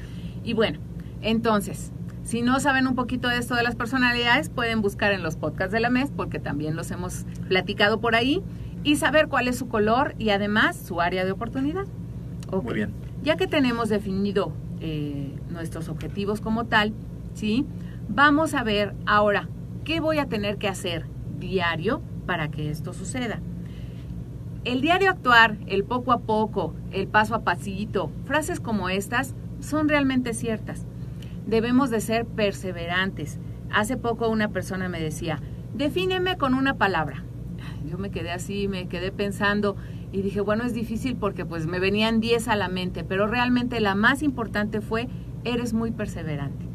[0.43, 0.79] Y bueno,
[1.21, 1.91] entonces,
[2.23, 5.73] si no saben un poquito de esto de las personalidades, pueden buscar en los podcasts
[5.73, 8.41] de la MES, porque también los hemos platicado por ahí.
[8.85, 11.85] y saber cuál es su color y además su área de oportunidad.
[12.61, 12.91] Muy bien.
[13.23, 16.93] Ya que tenemos definido eh, nuestros objetivos como tal,
[17.33, 17.65] ¿sí?
[18.09, 19.47] Vamos a ver ahora
[19.85, 21.05] qué voy a tener que hacer
[21.39, 23.39] diario para que esto suceda.
[24.65, 29.87] El diario actuar, el poco a poco, el paso a pasito, frases como estas son
[29.87, 30.85] realmente ciertas.
[31.47, 33.39] Debemos de ser perseverantes.
[33.71, 35.39] Hace poco una persona me decía,
[35.73, 37.23] defíneme con una palabra.
[37.89, 39.77] Yo me quedé así, me quedé pensando
[40.13, 43.81] y dije, bueno, es difícil porque pues me venían 10 a la mente, pero realmente
[43.81, 45.09] la más importante fue,
[45.43, 46.65] eres muy perseverante.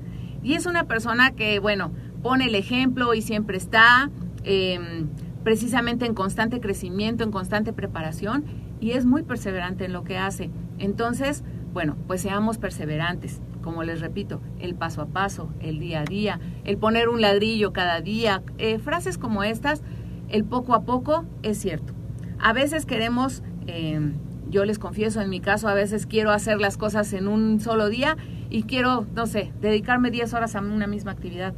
[0.42, 4.11] Y es una persona que, bueno, pone el ejemplo y siempre está
[4.42, 5.07] eh,
[5.44, 8.44] precisamente en constante crecimiento, en constante preparación
[8.81, 10.51] y es muy perseverante en lo que hace.
[10.81, 13.40] Entonces, bueno, pues seamos perseverantes.
[13.62, 17.72] Como les repito, el paso a paso, el día a día, el poner un ladrillo
[17.72, 19.83] cada día, eh, frases como estas,
[20.29, 21.97] el poco a poco es cierto.
[22.40, 24.12] A veces queremos, eh,
[24.48, 27.88] yo les confieso, en mi caso, a veces quiero hacer las cosas en un solo
[27.88, 28.16] día
[28.48, 31.55] y quiero, no sé, dedicarme 10 horas a una misma actividad.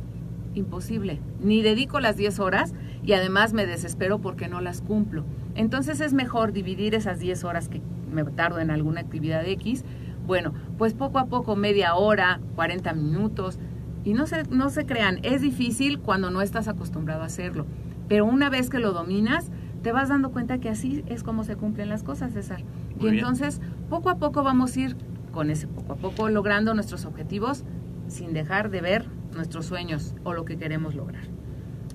[0.55, 1.21] Imposible.
[1.41, 5.25] Ni dedico las 10 horas y además me desespero porque no las cumplo.
[5.55, 9.85] Entonces es mejor dividir esas 10 horas que me tardo en alguna actividad X.
[10.27, 13.59] Bueno, pues poco a poco, media hora, 40 minutos.
[14.03, 17.67] Y no se, no se crean, es difícil cuando no estás acostumbrado a hacerlo.
[18.09, 19.51] Pero una vez que lo dominas,
[19.83, 22.63] te vas dando cuenta que así es como se cumplen las cosas, César.
[22.99, 23.15] Muy y bien.
[23.19, 24.97] entonces, poco a poco vamos a ir
[25.33, 27.65] con ese poco a poco logrando nuestros objetivos
[28.09, 31.25] sin dejar de ver nuestros sueños o lo que queremos lograr.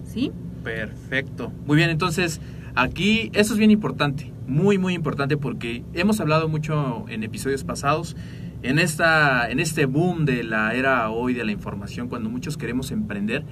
[0.05, 0.31] ¿Sí?
[0.63, 1.51] Perfecto.
[1.65, 2.41] Muy bien, entonces
[2.75, 8.15] aquí eso es bien importante, muy muy importante porque hemos hablado mucho en episodios pasados
[8.63, 12.91] en esta en este boom de la era hoy de la información cuando muchos queremos
[12.91, 13.43] emprender.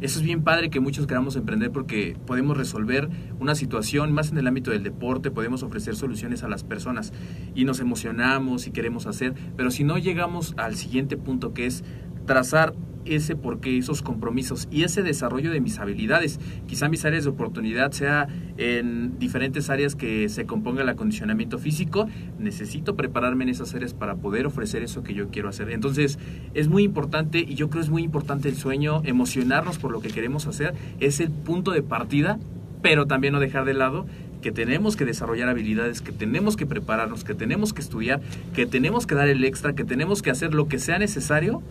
[0.00, 3.08] Eso es bien padre que muchos queramos emprender porque podemos resolver
[3.38, 7.12] una situación más en el ámbito del deporte, podemos ofrecer soluciones a las personas
[7.54, 11.84] y nos emocionamos y queremos hacer, pero si no llegamos al siguiente punto que es
[12.26, 16.40] trazar ese porqué, esos compromisos y ese desarrollo de mis habilidades.
[16.66, 22.06] Quizá mis áreas de oportunidad sea en diferentes áreas que se componga el acondicionamiento físico.
[22.38, 25.70] Necesito prepararme en esas áreas para poder ofrecer eso que yo quiero hacer.
[25.70, 26.18] Entonces
[26.54, 30.08] es muy importante y yo creo es muy importante el sueño, emocionarnos por lo que
[30.08, 30.74] queremos hacer.
[31.00, 32.38] Es el punto de partida,
[32.82, 34.06] pero también no dejar de lado
[34.40, 38.20] que tenemos que desarrollar habilidades, que tenemos que prepararnos, que tenemos que estudiar,
[38.54, 41.62] que tenemos que dar el extra, que tenemos que hacer lo que sea necesario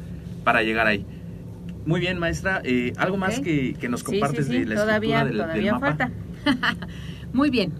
[0.43, 1.05] para llegar ahí.
[1.85, 2.61] Muy bien, maestra.
[2.63, 5.71] Eh, ¿Algo más que, que nos compartes sí, sí, de la todavía, estructura del, del
[5.71, 5.85] todavía mapa?
[5.87, 6.11] falta.
[7.33, 7.71] Muy bien.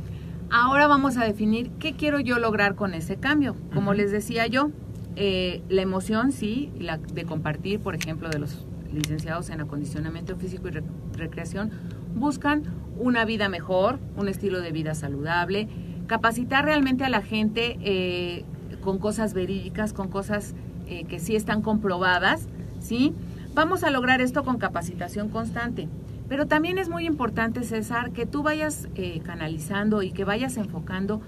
[0.52, 3.56] Ahora vamos a definir qué quiero yo lograr con ese cambio.
[3.74, 4.72] Como les decía yo,
[5.16, 10.68] eh, la emoción, sí, la de compartir, por ejemplo, de los licenciados en acondicionamiento físico
[10.70, 10.84] y rec-
[11.16, 11.70] recreación,
[12.16, 12.64] buscan
[12.98, 15.68] una vida mejor, un estilo de vida saludable,
[16.08, 18.44] capacitar realmente a la gente eh,
[18.82, 20.56] con cosas verídicas, con cosas
[20.88, 22.48] eh, que sí están comprobadas,
[22.80, 23.14] ¿sí?
[23.54, 25.88] Vamos a lograr esto con capacitación constante.
[26.28, 31.22] Pero también es muy importante, César, que tú vayas eh, canalizando y que vayas enfocando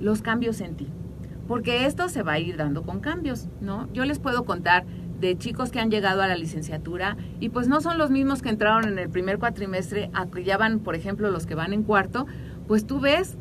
[0.00, 0.88] los cambios en ti.
[1.46, 3.92] Porque esto se va a ir dando con cambios, ¿no?
[3.92, 4.84] Yo les puedo contar
[5.20, 8.48] de chicos que han llegado a la licenciatura y pues no son los mismos que
[8.48, 11.82] entraron en el primer cuatrimestre, a que ya van, por ejemplo, los que van en
[11.82, 12.26] cuarto,
[12.66, 13.36] pues tú ves,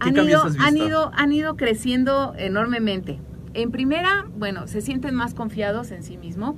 [0.00, 3.18] ¿Qué han ido, han, ido, han ido creciendo enormemente.
[3.54, 6.56] En primera, bueno, se sienten más confiados en sí mismo.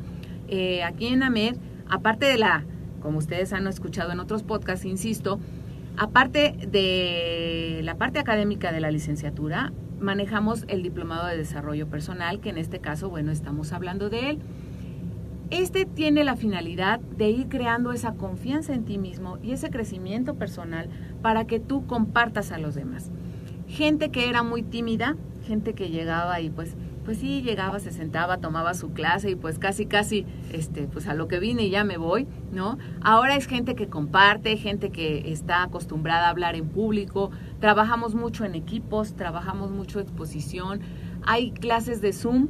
[0.48, 1.56] Eh, aquí en AMED,
[1.88, 2.64] aparte de la,
[3.00, 5.38] como ustedes han escuchado en otros podcasts, insisto,
[5.96, 12.50] aparte de la parte académica de la licenciatura, manejamos el diplomado de desarrollo personal, que
[12.50, 14.38] en este caso, bueno, estamos hablando de él.
[15.50, 20.34] Este tiene la finalidad de ir creando esa confianza en ti mismo y ese crecimiento
[20.34, 20.90] personal
[21.22, 23.10] para que tú compartas a los demás.
[23.66, 26.76] Gente que era muy tímida, gente que llegaba y pues
[27.08, 31.14] pues sí, llegaba, se sentaba, tomaba su clase y pues casi, casi, este, pues a
[31.14, 32.76] lo que vine y ya me voy, ¿no?
[33.00, 38.44] Ahora es gente que comparte, gente que está acostumbrada a hablar en público, trabajamos mucho
[38.44, 40.82] en equipos, trabajamos mucho exposición,
[41.24, 42.48] hay clases de Zoom,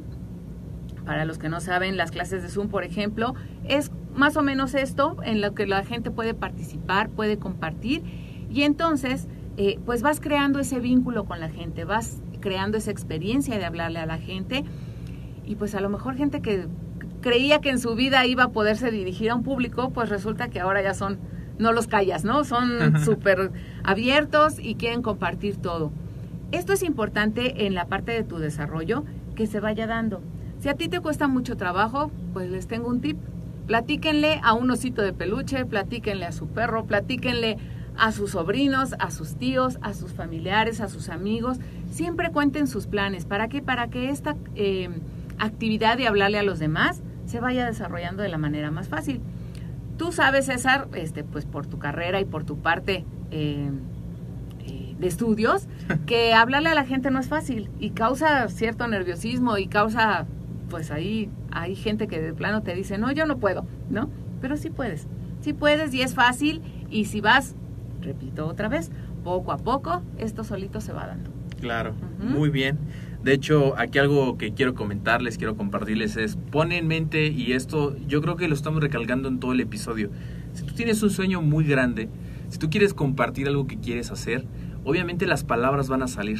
[1.05, 4.75] para los que no saben, las clases de Zoom, por ejemplo, es más o menos
[4.75, 8.03] esto en lo que la gente puede participar, puede compartir.
[8.49, 13.57] Y entonces, eh, pues vas creando ese vínculo con la gente, vas creando esa experiencia
[13.57, 14.63] de hablarle a la gente
[15.45, 16.67] y pues a lo mejor gente que
[17.21, 20.59] creía que en su vida iba a poderse dirigir a un público, pues resulta que
[20.59, 21.19] ahora ya son,
[21.57, 22.43] no los callas, ¿no?
[22.43, 23.51] Son súper
[23.83, 25.91] abiertos y quieren compartir todo.
[26.51, 29.03] Esto es importante en la parte de tu desarrollo
[29.35, 30.21] que se vaya dando.
[30.59, 33.17] Si a ti te cuesta mucho trabajo, pues les tengo un tip.
[33.67, 37.57] Platíquenle a un osito de peluche, platíquenle a su perro, platíquenle
[37.97, 41.59] a sus sobrinos, a sus tíos, a sus familiares, a sus amigos.
[41.89, 43.25] Siempre cuenten sus planes.
[43.25, 43.61] ¿Para qué?
[43.61, 44.89] Para que esta eh,
[45.39, 49.21] actividad de hablarle a los demás se vaya desarrollando de la manera más fácil.
[49.97, 53.69] Tú sabes, César, este, pues por tu carrera y por tu parte eh,
[54.65, 55.67] eh, de estudios,
[56.05, 60.25] que hablarle a la gente no es fácil y causa cierto nerviosismo y causa,
[60.69, 64.09] pues ahí hay gente que de plano te dice, no, yo no puedo, ¿no?
[64.41, 65.07] Pero sí puedes,
[65.41, 67.55] sí puedes y es fácil y si vas,
[68.01, 68.91] repito otra vez,
[69.23, 71.38] poco a poco, esto solito se va dando.
[71.59, 72.77] Claro, muy bien.
[73.23, 77.97] De hecho, aquí algo que quiero comentarles, quiero compartirles es, pon en mente, y esto
[78.07, 80.09] yo creo que lo estamos recalcando en todo el episodio,
[80.53, 82.09] si tú tienes un sueño muy grande,
[82.47, 84.45] si tú quieres compartir algo que quieres hacer,
[84.85, 86.39] obviamente las palabras van a salir.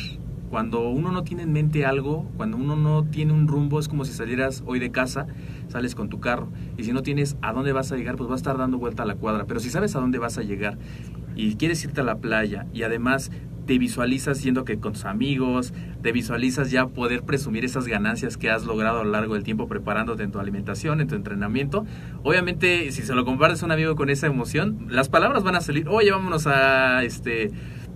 [0.49, 4.03] Cuando uno no tiene en mente algo, cuando uno no tiene un rumbo, es como
[4.05, 5.27] si salieras hoy de casa,
[5.67, 8.38] sales con tu carro, y si no tienes a dónde vas a llegar, pues vas
[8.38, 10.77] a estar dando vuelta a la cuadra, pero si sabes a dónde vas a llegar
[11.36, 13.32] y quieres irte a la playa y además
[13.69, 18.49] te visualizas yendo que con tus amigos, te visualizas ya poder presumir esas ganancias que
[18.49, 21.86] has logrado a lo largo del tiempo preparándote en tu alimentación, en tu entrenamiento.
[22.23, 25.62] Obviamente, si se lo compartes a un amigo con esa emoción, las palabras van a
[25.62, 27.51] salir, oye, vámonos a este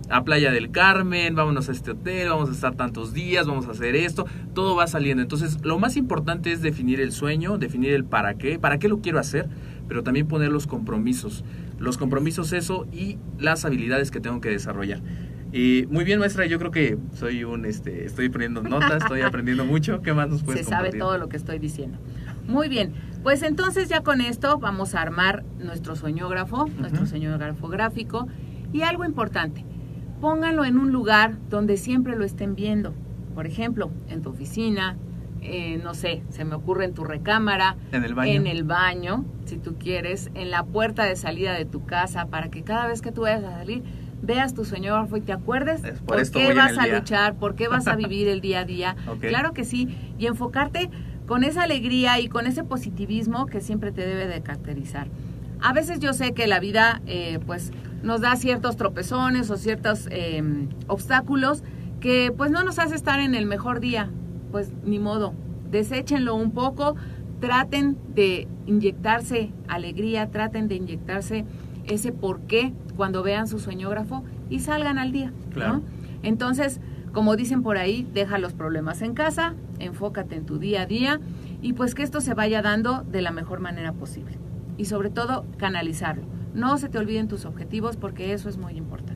[0.08, 3.72] a Playa del Carmen, vámonos a este hotel, vamos a estar tantos días, vamos a
[3.72, 5.24] hacer esto, todo va saliendo.
[5.24, 9.00] Entonces, lo más importante es definir el sueño, definir el para qué, para qué lo
[9.00, 9.48] quiero hacer,
[9.88, 11.42] pero también poner los compromisos.
[11.80, 15.00] Los compromisos eso y las habilidades que tengo que desarrollar.
[15.54, 19.64] Y muy bien, maestra, yo creo que soy un este estoy poniendo notas, estoy aprendiendo
[19.64, 20.02] mucho.
[20.02, 21.96] ¿Qué más nos puedes se sabe todo lo que estoy diciendo.
[22.48, 28.26] Muy bien, pues entonces ya con esto vamos a armar nuestro sueñógrafo, nuestro sueñógrafo gráfico
[28.72, 29.64] y algo importante,
[30.20, 32.92] pónganlo en un lugar donde siempre lo estén viendo.
[33.36, 34.96] Por ejemplo, en tu oficina,
[35.40, 38.32] eh, no sé, se me ocurre en tu recámara, En el baño.
[38.32, 42.50] en el baño, si tú quieres, en la puerta de salida de tu casa, para
[42.50, 43.84] que cada vez que tú vayas a salir
[44.24, 46.98] veas tu sueñógrafo y te acuerdes Es por qué vas a día.
[46.98, 48.96] luchar, por qué vas a vivir el día a día.
[49.20, 50.90] Claro que sí, y enfocarte
[51.26, 55.08] con esa alegría y con ese positivismo que siempre te debe de caracterizar.
[55.60, 60.08] A veces yo sé que la vida eh, pues nos da ciertos tropezones o ciertos
[60.10, 60.42] eh,
[60.88, 61.62] obstáculos
[62.00, 64.10] que pues no nos hace estar en el mejor día.
[64.52, 65.32] Pues ni modo,
[65.70, 66.96] deséchenlo un poco,
[67.40, 71.44] traten de inyectarse alegría, traten de inyectarse
[71.86, 75.32] ese por qué cuando vean su sueñógrafo y salgan al día.
[75.48, 75.50] ¿no?
[75.52, 75.82] Claro.
[76.22, 76.80] Entonces,
[77.12, 81.20] como dicen por ahí, deja los problemas en casa, enfócate en tu día a día
[81.62, 84.38] y pues que esto se vaya dando de la mejor manera posible.
[84.76, 86.24] Y sobre todo, canalizarlo.
[86.54, 89.13] No se te olviden tus objetivos porque eso es muy importante.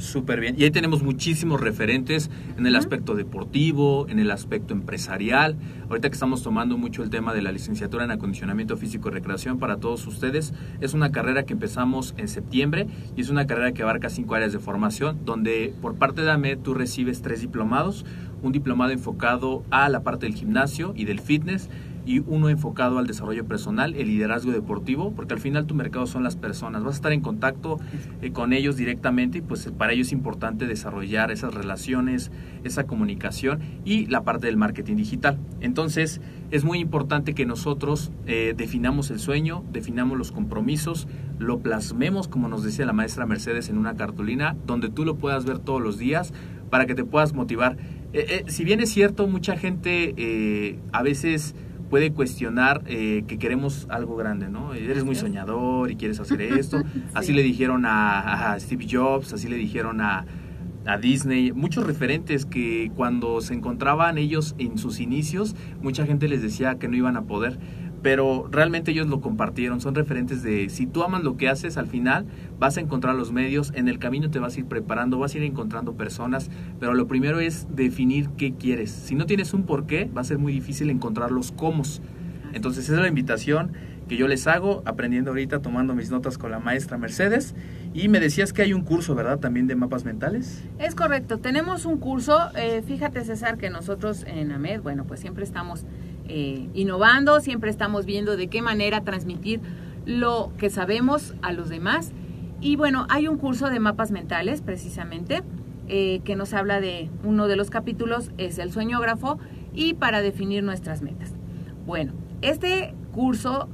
[0.00, 0.54] Súper bien.
[0.58, 5.56] Y ahí tenemos muchísimos referentes en el aspecto deportivo, en el aspecto empresarial.
[5.90, 9.58] Ahorita que estamos tomando mucho el tema de la licenciatura en acondicionamiento físico y recreación
[9.58, 13.82] para todos ustedes, es una carrera que empezamos en septiembre y es una carrera que
[13.82, 18.06] abarca cinco áreas de formación, donde por parte de AMED tú recibes tres diplomados,
[18.42, 21.68] un diplomado enfocado a la parte del gimnasio y del fitness
[22.06, 26.22] y uno enfocado al desarrollo personal, el liderazgo deportivo, porque al final tu mercado son
[26.22, 27.78] las personas, vas a estar en contacto
[28.22, 32.30] eh, con ellos directamente y pues para ellos es importante desarrollar esas relaciones,
[32.64, 35.38] esa comunicación y la parte del marketing digital.
[35.60, 41.06] Entonces es muy importante que nosotros eh, definamos el sueño, definamos los compromisos,
[41.38, 45.44] lo plasmemos como nos decía la maestra Mercedes en una cartulina donde tú lo puedas
[45.44, 46.32] ver todos los días
[46.70, 47.76] para que te puedas motivar.
[48.12, 51.54] Eh, si bien es cierto, mucha gente a veces
[51.90, 54.72] puede cuestionar eh, que queremos algo grande, ¿no?
[54.74, 56.82] Eres muy soñador y quieres hacer esto.
[57.12, 57.32] Así Sí.
[57.34, 60.24] le dijeron a, a Steve Jobs, así le dijeron a,
[60.86, 66.40] a Disney, muchos referentes que cuando se encontraban ellos en sus inicios, mucha gente les
[66.42, 67.58] decía que no iban a poder,
[68.02, 71.86] pero realmente ellos lo compartieron, son referentes de si tú amas lo que haces, al
[71.86, 72.26] final
[72.58, 75.38] vas a encontrar los medios, en el camino te vas a ir preparando, vas a
[75.38, 78.90] ir encontrando personas, pero lo primero es definir qué quieres.
[78.90, 81.80] Si no tienes un por qué, va a ser muy difícil encontrar los cómo.
[82.52, 83.72] Entonces es la invitación
[84.08, 87.54] que yo les hago, aprendiendo ahorita, tomando mis notas con la maestra Mercedes.
[87.94, 89.38] Y me decías que hay un curso, ¿verdad?
[89.38, 90.64] También de mapas mentales.
[90.80, 95.44] Es correcto, tenemos un curso, eh, fíjate César que nosotros en AMED, bueno, pues siempre
[95.44, 95.84] estamos
[96.32, 99.60] eh, innovando, siempre estamos viendo de qué manera transmitir
[100.06, 102.12] lo que sabemos a los demás.
[102.60, 105.42] Y bueno, hay un curso de mapas mentales precisamente
[105.88, 109.38] eh, que nos habla de uno de los capítulos, es el sueñógrafo
[109.74, 111.34] y para definir nuestras metas.
[111.84, 112.12] Bueno,
[112.42, 113.68] este curso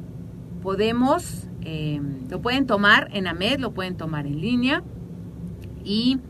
[0.62, 2.00] podemos, eh,
[2.30, 4.82] lo pueden tomar en AMED, lo pueden tomar en línea
[5.84, 6.20] y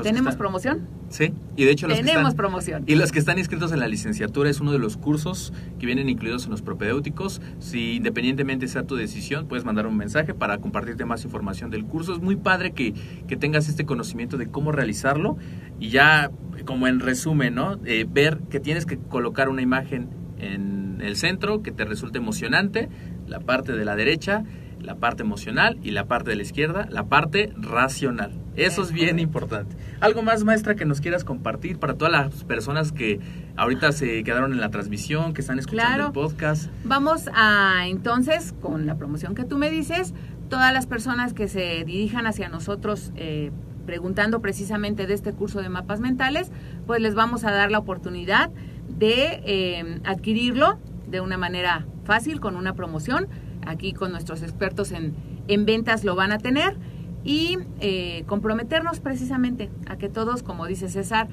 [0.00, 0.86] ¿Tenemos promoción?
[1.12, 2.84] Sí, y de hecho los que Tenemos están- promoción.
[2.86, 6.08] Y los que están inscritos en la licenciatura es uno de los cursos que vienen
[6.08, 7.42] incluidos en los propedéuticos.
[7.58, 12.14] Si independientemente sea tu decisión, puedes mandar un mensaje para compartirte más información del curso.
[12.14, 12.94] Es muy padre que,
[13.28, 15.36] que tengas este conocimiento de cómo realizarlo
[15.78, 16.30] y ya
[16.64, 17.78] como en resumen, ¿no?
[17.84, 20.08] Eh, ver que tienes que colocar una imagen
[20.38, 22.88] en el centro que te resulte emocionante,
[23.28, 24.44] la parte de la derecha,
[24.82, 28.32] la parte emocional y la parte de la izquierda, la parte racional.
[28.56, 29.76] Eso es bien importante.
[30.00, 33.18] ¿Algo más, maestra, que nos quieras compartir para todas las personas que
[33.56, 36.06] ahorita se quedaron en la transmisión, que están escuchando Claro.
[36.08, 36.70] el podcast?
[36.84, 40.12] Vamos a entonces, con la promoción que tú me dices,
[40.48, 43.50] todas las personas que se dirijan hacia nosotros eh,
[43.86, 46.50] preguntando precisamente de este curso de mapas mentales,
[46.86, 48.50] pues les vamos a dar la oportunidad
[48.88, 50.78] de eh, adquirirlo
[51.08, 53.28] de una manera fácil, con una promoción.
[53.66, 55.14] Aquí con nuestros expertos en,
[55.48, 56.76] en ventas lo van a tener
[57.24, 61.28] y eh, comprometernos precisamente a que todos, como dice César,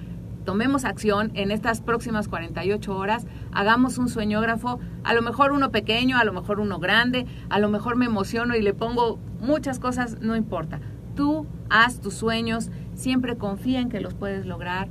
[0.45, 6.17] tomemos acción en estas próximas 48 horas, hagamos un sueñógrafo, a lo mejor uno pequeño,
[6.17, 10.19] a lo mejor uno grande, a lo mejor me emociono y le pongo muchas cosas,
[10.21, 10.79] no importa.
[11.15, 14.87] Tú haz tus sueños, siempre confía en que los puedes lograr.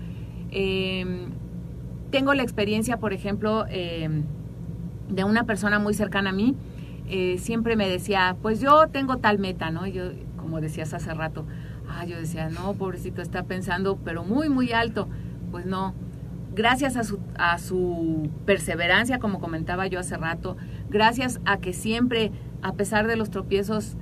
[0.50, 1.28] Eh,
[2.10, 4.22] tengo la experiencia, por ejemplo, eh,
[5.08, 6.54] de una persona muy cercana a mí,
[7.08, 9.86] eh, siempre me decía, pues yo tengo tal meta, ¿no?
[9.86, 10.04] Yo,
[10.36, 11.46] como decías hace rato,
[11.88, 15.08] ah, yo decía, no, pobrecito, está pensando, pero muy, muy alto.
[15.50, 15.94] Pues no,
[16.54, 20.56] gracias a su, a su perseverancia, como comentaba yo hace rato,
[20.90, 22.32] gracias a que siempre,
[22.62, 23.96] a pesar de los tropiezos,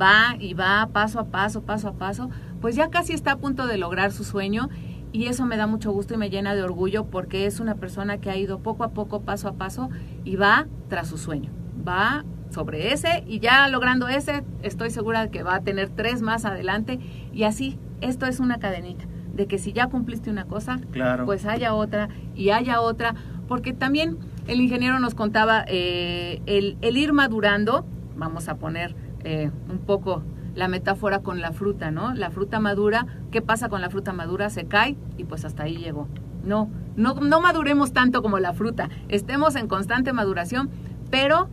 [0.00, 2.30] va y va paso a paso, paso a paso,
[2.60, 4.68] pues ya casi está a punto de lograr su sueño
[5.12, 8.18] y eso me da mucho gusto y me llena de orgullo porque es una persona
[8.18, 9.90] que ha ido poco a poco, paso a paso
[10.24, 11.50] y va tras su sueño,
[11.86, 12.24] va
[12.58, 16.44] sobre ese y ya logrando ese estoy segura de que va a tener tres más
[16.44, 16.98] adelante
[17.32, 21.24] y así, esto es una cadenita de que si ya cumpliste una cosa, Claro.
[21.24, 23.14] pues haya otra y haya otra,
[23.46, 27.86] porque también el ingeniero nos contaba eh, el, el ir madurando,
[28.16, 30.24] vamos a poner eh, un poco
[30.56, 32.12] la metáfora con la fruta, ¿no?
[32.14, 34.50] La fruta madura, ¿qué pasa con la fruta madura?
[34.50, 36.08] Se cae y pues hasta ahí llegó.
[36.42, 40.68] No, no, no maduremos tanto como la fruta, estemos en constante maduración,
[41.12, 41.48] pero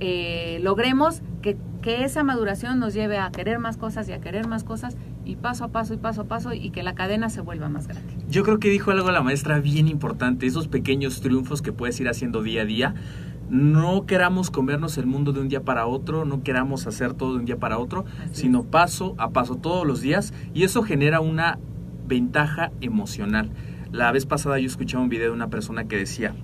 [0.00, 4.46] eh, logremos que, que esa maduración nos lleve a querer más cosas y a querer
[4.46, 7.40] más cosas y paso a paso y paso a paso y que la cadena se
[7.40, 8.14] vuelva más grande.
[8.28, 12.08] Yo creo que dijo algo la maestra bien importante, esos pequeños triunfos que puedes ir
[12.08, 12.94] haciendo día a día.
[13.50, 17.40] No queramos comernos el mundo de un día para otro, no queramos hacer todo de
[17.40, 18.66] un día para otro, Así sino es.
[18.66, 21.58] paso a paso todos los días y eso genera una
[22.06, 23.50] ventaja emocional.
[23.92, 26.34] La vez pasada yo escuchaba un video de una persona que decía,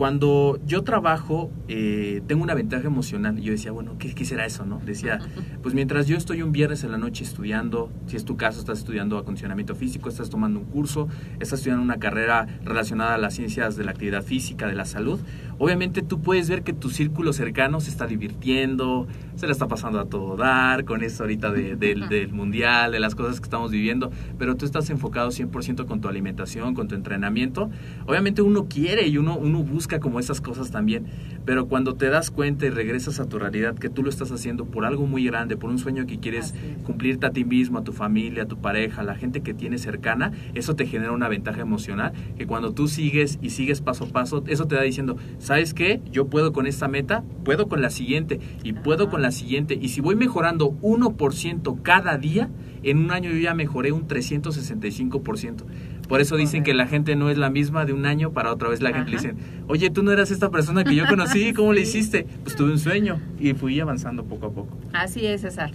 [0.00, 3.38] cuando yo trabajo eh, tengo una ventaja emocional.
[3.38, 4.64] Y yo decía, bueno, ¿qué, ¿qué será eso?
[4.64, 5.18] no Decía,
[5.62, 8.78] pues mientras yo estoy un viernes en la noche estudiando, si es tu caso, estás
[8.78, 13.76] estudiando acondicionamiento físico, estás tomando un curso, estás estudiando una carrera relacionada a las ciencias
[13.76, 15.20] de la actividad física, de la salud,
[15.58, 19.06] obviamente tú puedes ver que tu círculo cercano se está divirtiendo,
[19.40, 23.00] se la está pasando a todo dar, con esto ahorita de- del- del mundial, de
[23.00, 26.94] las cosas que estamos viviendo, pero tú estás enfocado 100% con tu alimentación, con tu
[26.94, 27.70] entrenamiento.
[28.06, 31.06] Obviamente uno quiere y uno, uno busca como esas cosas también,
[31.46, 34.66] pero cuando te das cuenta y regresas a tu realidad que tú lo estás haciendo
[34.66, 37.94] por algo muy grande, por un sueño que quieres cumplirte a ti mismo, a tu
[37.94, 41.62] familia, a tu pareja, a la gente que tienes cercana, eso te genera una ventaja
[41.62, 45.72] emocional que cuando tú sigues y sigues paso a paso, eso te da diciendo, ¿sabes
[45.72, 46.02] qué?
[46.12, 49.78] Yo puedo con esta meta, puedo con la siguiente y puedo con la siguiente.
[49.80, 52.48] Y si voy mejorando 1% cada día,
[52.82, 55.64] en un año yo ya mejoré un 365%.
[56.08, 58.68] Por eso dicen que la gente no es la misma de un año para otra
[58.68, 58.80] vez.
[58.82, 59.36] La gente le dicen,
[59.68, 61.98] oye, tú no eras esta persona que yo conocí, ¿cómo le Sí.
[61.98, 62.26] hiciste?
[62.42, 64.76] Pues tuve un sueño y fui avanzando poco a poco.
[64.92, 65.70] Así es, César.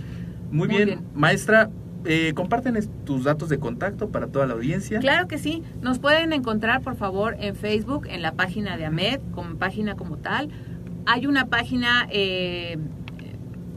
[0.51, 0.85] Muy, Muy bien.
[0.87, 0.99] bien.
[1.15, 1.69] maestra,
[2.03, 4.99] eh, comparten tus datos de contacto para toda la audiencia.
[4.99, 5.63] Claro que sí.
[5.81, 10.17] Nos pueden encontrar, por favor, en Facebook, en la página de AMED, como página como
[10.17, 10.49] tal.
[11.05, 12.77] Hay una página eh,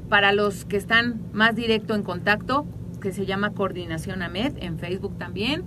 [0.09, 2.67] para los que están más directo en contacto,
[3.01, 5.65] que se llama Coordinación AMED, en Facebook también.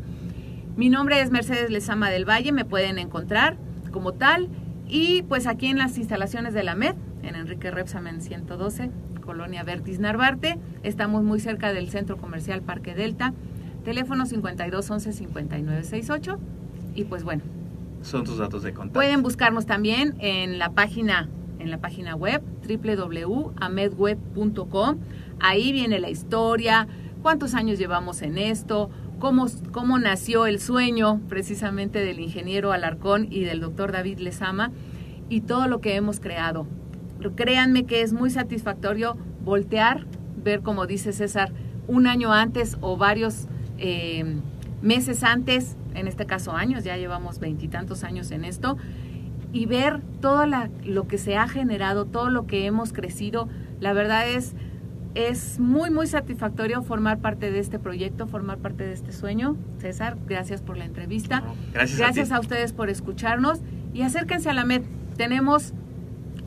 [0.75, 3.57] Mi nombre es Mercedes Lezama del Valle, me pueden encontrar
[3.91, 4.49] como tal.
[4.87, 8.89] Y pues aquí en las instalaciones de la AMED, en Enrique Repsamen 112,
[9.23, 13.33] Colonia Vertis Narvarte, estamos muy cerca del Centro Comercial Parque Delta.
[13.85, 16.39] Teléfono 5211 5968
[16.93, 17.41] y pues bueno,
[18.01, 18.93] Son tus datos de contacto.
[18.93, 21.29] pueden buscarnos también en la página
[21.61, 24.97] en la página web www.amedweb.com.
[25.39, 26.87] Ahí viene la historia,
[27.21, 28.89] cuántos años llevamos en esto,
[29.19, 34.71] cómo, cómo nació el sueño precisamente del ingeniero Alarcón y del doctor David Lezama
[35.29, 36.65] y todo lo que hemos creado.
[37.35, 40.07] Créanme que es muy satisfactorio voltear,
[40.43, 41.53] ver como dice César,
[41.87, 43.47] un año antes o varios
[43.77, 44.41] eh,
[44.81, 48.77] meses antes, en este caso años, ya llevamos veintitantos años en esto,
[49.53, 53.49] y ver todo la, lo que se ha generado, todo lo que hemos crecido,
[53.79, 54.53] la verdad es,
[55.15, 59.57] es muy, muy satisfactorio formar parte de este proyecto, formar parte de este sueño.
[59.79, 61.43] César, gracias por la entrevista.
[61.73, 63.59] gracias gracias a, ustedes por escucharnos
[63.93, 64.83] y acérquense a la MED.
[65.17, 65.73] Tenemos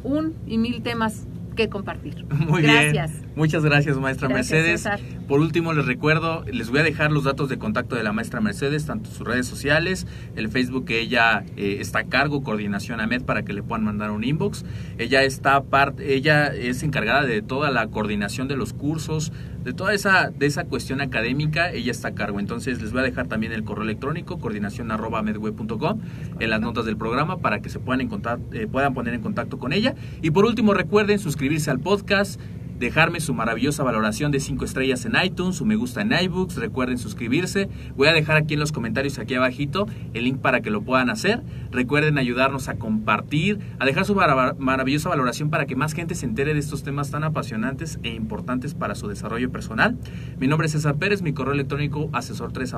[0.02, 1.26] un y mil temas
[1.57, 2.24] que compartir.
[2.26, 3.12] Muy gracias.
[3.12, 3.24] bien.
[3.37, 4.82] Muchas gracias, maestra Gracias, Mercedes.
[4.82, 5.01] César.
[5.26, 8.41] Por último, les recuerdo, les voy a dejar los datos de contacto de la maestra
[8.41, 10.07] Mercedes, tanto sus redes sociales,
[10.37, 14.12] el Facebook que ella eh, está a cargo, Coordinación AMED, para que le puedan mandar
[14.12, 14.64] un inbox.
[14.99, 19.32] Ella está parte, ella es encargada de toda la coordinación de los cursos,
[19.64, 22.39] de toda esa, de esa cuestión académica, ella está a cargo.
[22.39, 26.01] Entonces les voy a dejar también el correo electrónico, coordinación arroba medweb.com,
[26.39, 29.59] en las notas del programa para que se puedan, encontrar, eh, puedan poner en contacto
[29.59, 29.95] con ella.
[30.22, 32.39] Y por último, recuerden suscribirse al podcast
[32.85, 36.99] dejarme su maravillosa valoración de 5 estrellas en iTunes, su me gusta en iBooks, recuerden
[36.99, 37.70] suscribirse.
[37.97, 41.09] Voy a dejar aquí en los comentarios aquí abajito el link para que lo puedan
[41.09, 41.43] hacer.
[41.70, 46.26] Recuerden ayudarnos a compartir, a dejar su mar maravillosa valoración para que más gente se
[46.26, 49.97] entere de estos temas tan apasionantes e importantes para su desarrollo personal.
[50.39, 52.74] Mi nombre es César Pérez, mi correo electrónico asesor3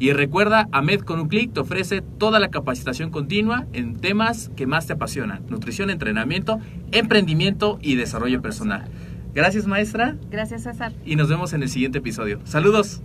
[0.00, 4.66] y recuerda, AMED con un clic te ofrece toda la capacitación continua en temas que
[4.66, 6.58] más te apasionan, nutrición, entrenamiento,
[6.90, 8.71] emprendimiento y desarrollo personal.
[9.34, 10.16] Gracias maestra.
[10.30, 10.92] Gracias César.
[11.04, 12.40] Y nos vemos en el siguiente episodio.
[12.44, 13.02] Saludos.